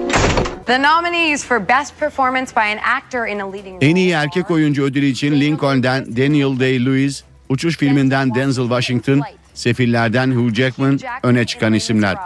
[0.66, 4.82] The nominees for Best Performance by an Actor in a Leading En iyi erkek oyuncu
[4.82, 9.22] ödülü için Lincoln'den Daniel Day-Lewis, Uçuş filminden Denzel Washington,
[9.54, 12.16] Sefillerden Hugh Jackman öne çıkan isimler.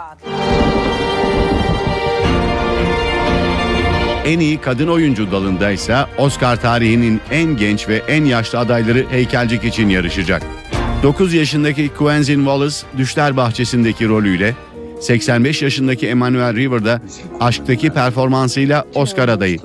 [4.25, 9.63] En iyi kadın oyuncu dalında ise Oscar tarihinin en genç ve en yaşlı adayları heykelcik
[9.63, 10.43] için yarışacak.
[11.03, 14.53] 9 yaşındaki Quentin Wallace Düşler Bahçesi'ndeki rolüyle,
[15.03, 17.01] 85 yaşındaki Emmanuel River da
[17.39, 19.57] aşktaki performansıyla Oscar adayı.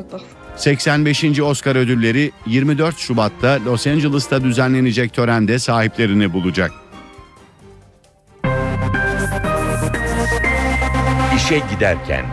[0.57, 1.41] 85.
[1.41, 6.73] Oscar ödülleri 24 Şubat'ta Los Angeles'ta düzenlenecek törende sahiplerini bulacak.
[11.37, 12.25] İşe giderken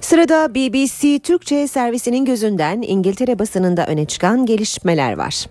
[0.00, 5.46] Sırada BBC Türkçe servisinin gözünden İngiltere basınında öne çıkan gelişmeler var.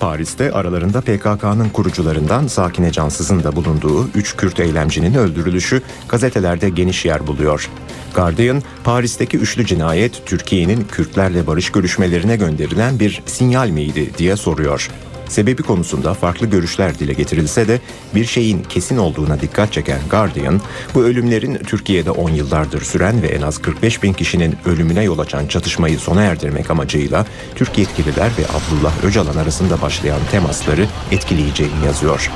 [0.00, 7.26] Paris'te aralarında PKK'nın kurucularından Sakine Cansız'ın da bulunduğu 3 Kürt eylemcinin öldürülüşü gazetelerde geniş yer
[7.26, 7.70] buluyor.
[8.14, 14.90] Guardian, Paris'teki üçlü cinayet Türkiye'nin Kürtlerle barış görüşmelerine gönderilen bir sinyal miydi diye soruyor.
[15.28, 17.80] Sebebi konusunda farklı görüşler dile getirilse de
[18.14, 20.60] bir şeyin kesin olduğuna dikkat çeken Guardian,
[20.94, 25.46] bu ölümlerin Türkiye'de 10 yıllardır süren ve en az 45 bin kişinin ölümüne yol açan
[25.46, 32.30] çatışmayı sona erdirmek amacıyla Türk yetkililer ve Abdullah Öcalan arasında başlayan temasları etkileyeceğini yazıyor.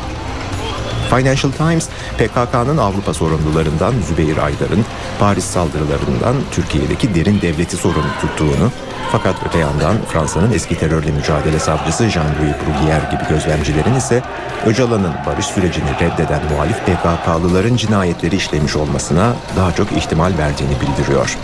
[1.11, 1.89] Financial Times,
[2.19, 4.85] PKK'nın Avrupa sorumlularından Zübeyir Aydar'ın
[5.19, 8.71] Paris saldırılarından Türkiye'deki derin devleti sorumlu tuttuğunu,
[9.13, 14.23] fakat öte yandan Fransa'nın eski terörle mücadele savcısı Jean-Louis Bruguière gibi gözlemcilerin ise
[14.67, 21.37] Öcalan'ın barış sürecini reddeden muhalif PKK'lıların cinayetleri işlemiş olmasına daha çok ihtimal verdiğini bildiriyor.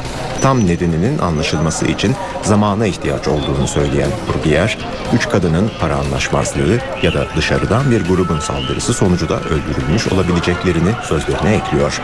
[0.43, 4.77] Tam nedeninin anlaşılması için zamana ihtiyaç olduğunu söyleyen Bruguière,
[5.13, 11.55] üç kadının para anlaşmazlığı ya da dışarıdan bir grubun saldırısı sonucu da öldürülmüş olabileceklerini sözlerine
[11.55, 12.01] ekliyor.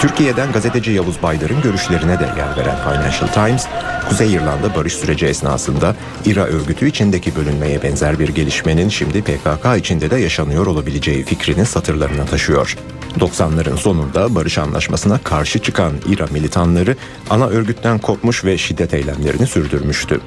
[0.00, 3.66] Türkiye'den gazeteci Yavuz Baydar'ın görüşlerine de yer veren Financial Times,
[4.08, 10.10] Kuzey İrlanda barış süreci esnasında İRA örgütü içindeki bölünmeye benzer bir gelişmenin şimdi PKK içinde
[10.10, 12.76] de yaşanıyor olabileceği fikrini satırlarına taşıyor.
[13.18, 16.96] 90'ların sonunda barış anlaşmasına karşı çıkan İRA militanları
[17.30, 20.20] ana örgütten kopmuş ve şiddet eylemlerini sürdürmüştü.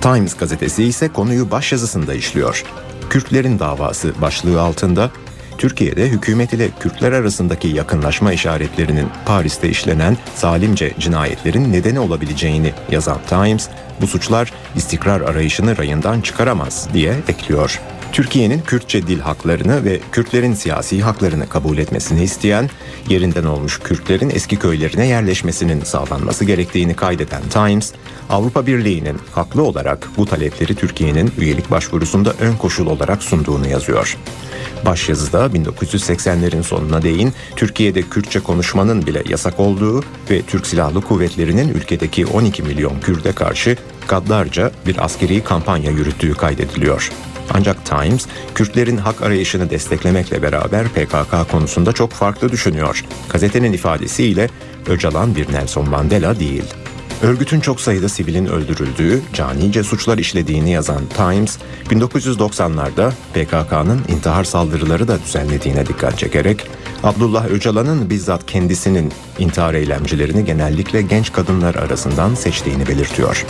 [0.00, 2.64] Times gazetesi ise konuyu başyazısında işliyor.
[3.10, 5.10] Kürtlerin davası başlığı altında
[5.58, 13.68] Türkiye'de hükümet ile Kürtler arasındaki yakınlaşma işaretlerinin Paris'te işlenen zalimce cinayetlerin nedeni olabileceğini yazan Times,
[14.00, 17.80] bu suçlar istikrar arayışını rayından çıkaramaz diye ekliyor.
[18.12, 22.70] Türkiye'nin Kürtçe dil haklarını ve Kürtlerin siyasi haklarını kabul etmesini isteyen,
[23.08, 27.92] yerinden olmuş Kürtlerin eski köylerine yerleşmesinin sağlanması gerektiğini kaydeden Times,
[28.30, 34.16] Avrupa Birliği'nin haklı olarak bu talepleri Türkiye'nin üyelik başvurusunda ön koşul olarak sunduğunu yazıyor.
[34.86, 42.26] Başyazıda 1980'lerin sonuna değin Türkiye'de Kürtçe konuşmanın bile yasak olduğu ve Türk Silahlı Kuvvetleri'nin ülkedeki
[42.26, 43.76] 12 milyon Kürt'e karşı
[44.08, 47.10] gaddarca bir askeri kampanya yürüttüğü kaydediliyor.
[47.54, 53.04] Ancak Times, Kürtlerin hak arayışını desteklemekle beraber PKK konusunda çok farklı düşünüyor.
[53.28, 54.48] Gazetenin ifadesiyle
[54.86, 56.64] Öcalan bir Nelson Mandela değil.
[57.22, 61.58] Örgütün çok sayıda sivilin öldürüldüğü, canice suçlar işlediğini yazan Times,
[61.90, 66.66] 1990'larda PKK'nın intihar saldırıları da düzenlediğine dikkat çekerek,
[67.02, 73.44] Abdullah Öcalan'ın bizzat kendisinin intihar eylemcilerini genellikle genç kadınlar arasından seçtiğini belirtiyor.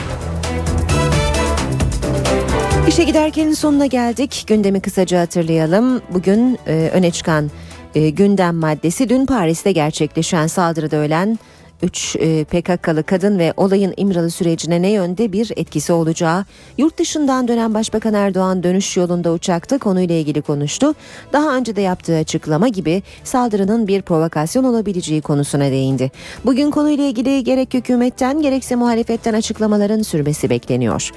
[2.88, 4.44] İşe giderkenin sonuna geldik.
[4.46, 6.02] Gündemi kısaca hatırlayalım.
[6.14, 7.50] Bugün e, öne çıkan
[7.94, 11.38] e, gündem maddesi dün Paris'te gerçekleşen saldırıda ölen
[11.82, 12.16] 3
[12.48, 16.44] PKK'lı kadın ve olayın İmralı sürecine ne yönde bir etkisi olacağı.
[16.78, 20.94] Yurt dışından dönen Başbakan Erdoğan dönüş yolunda uçakta konuyla ilgili konuştu.
[21.32, 26.10] Daha önce de yaptığı açıklama gibi saldırının bir provokasyon olabileceği konusuna değindi.
[26.44, 31.10] Bugün konuyla ilgili gerek hükümetten gerekse muhalefetten açıklamaların sürmesi bekleniyor.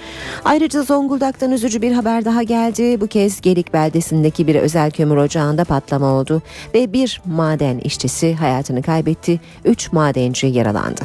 [0.46, 3.02] Ayrıca Zonguldak'tan üzücü bir haber daha geldi.
[3.02, 6.42] Bu kez Gelik beldesindeki bir özel kömür ocağında patlama oldu
[6.74, 9.40] ve bir maden işçisi hayatını kaybetti.
[9.66, 11.02] 3 madenci yaralandı.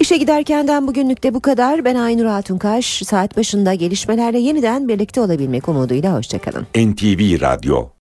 [0.00, 1.84] İşe giderkenden bugünlük de bu kadar.
[1.84, 3.02] Ben Aynur Altunkaş.
[3.06, 6.66] Saat başında gelişmelerle yeniden birlikte olabilmek umuduyla hoşçakalın.
[6.76, 7.90] NTV Radyo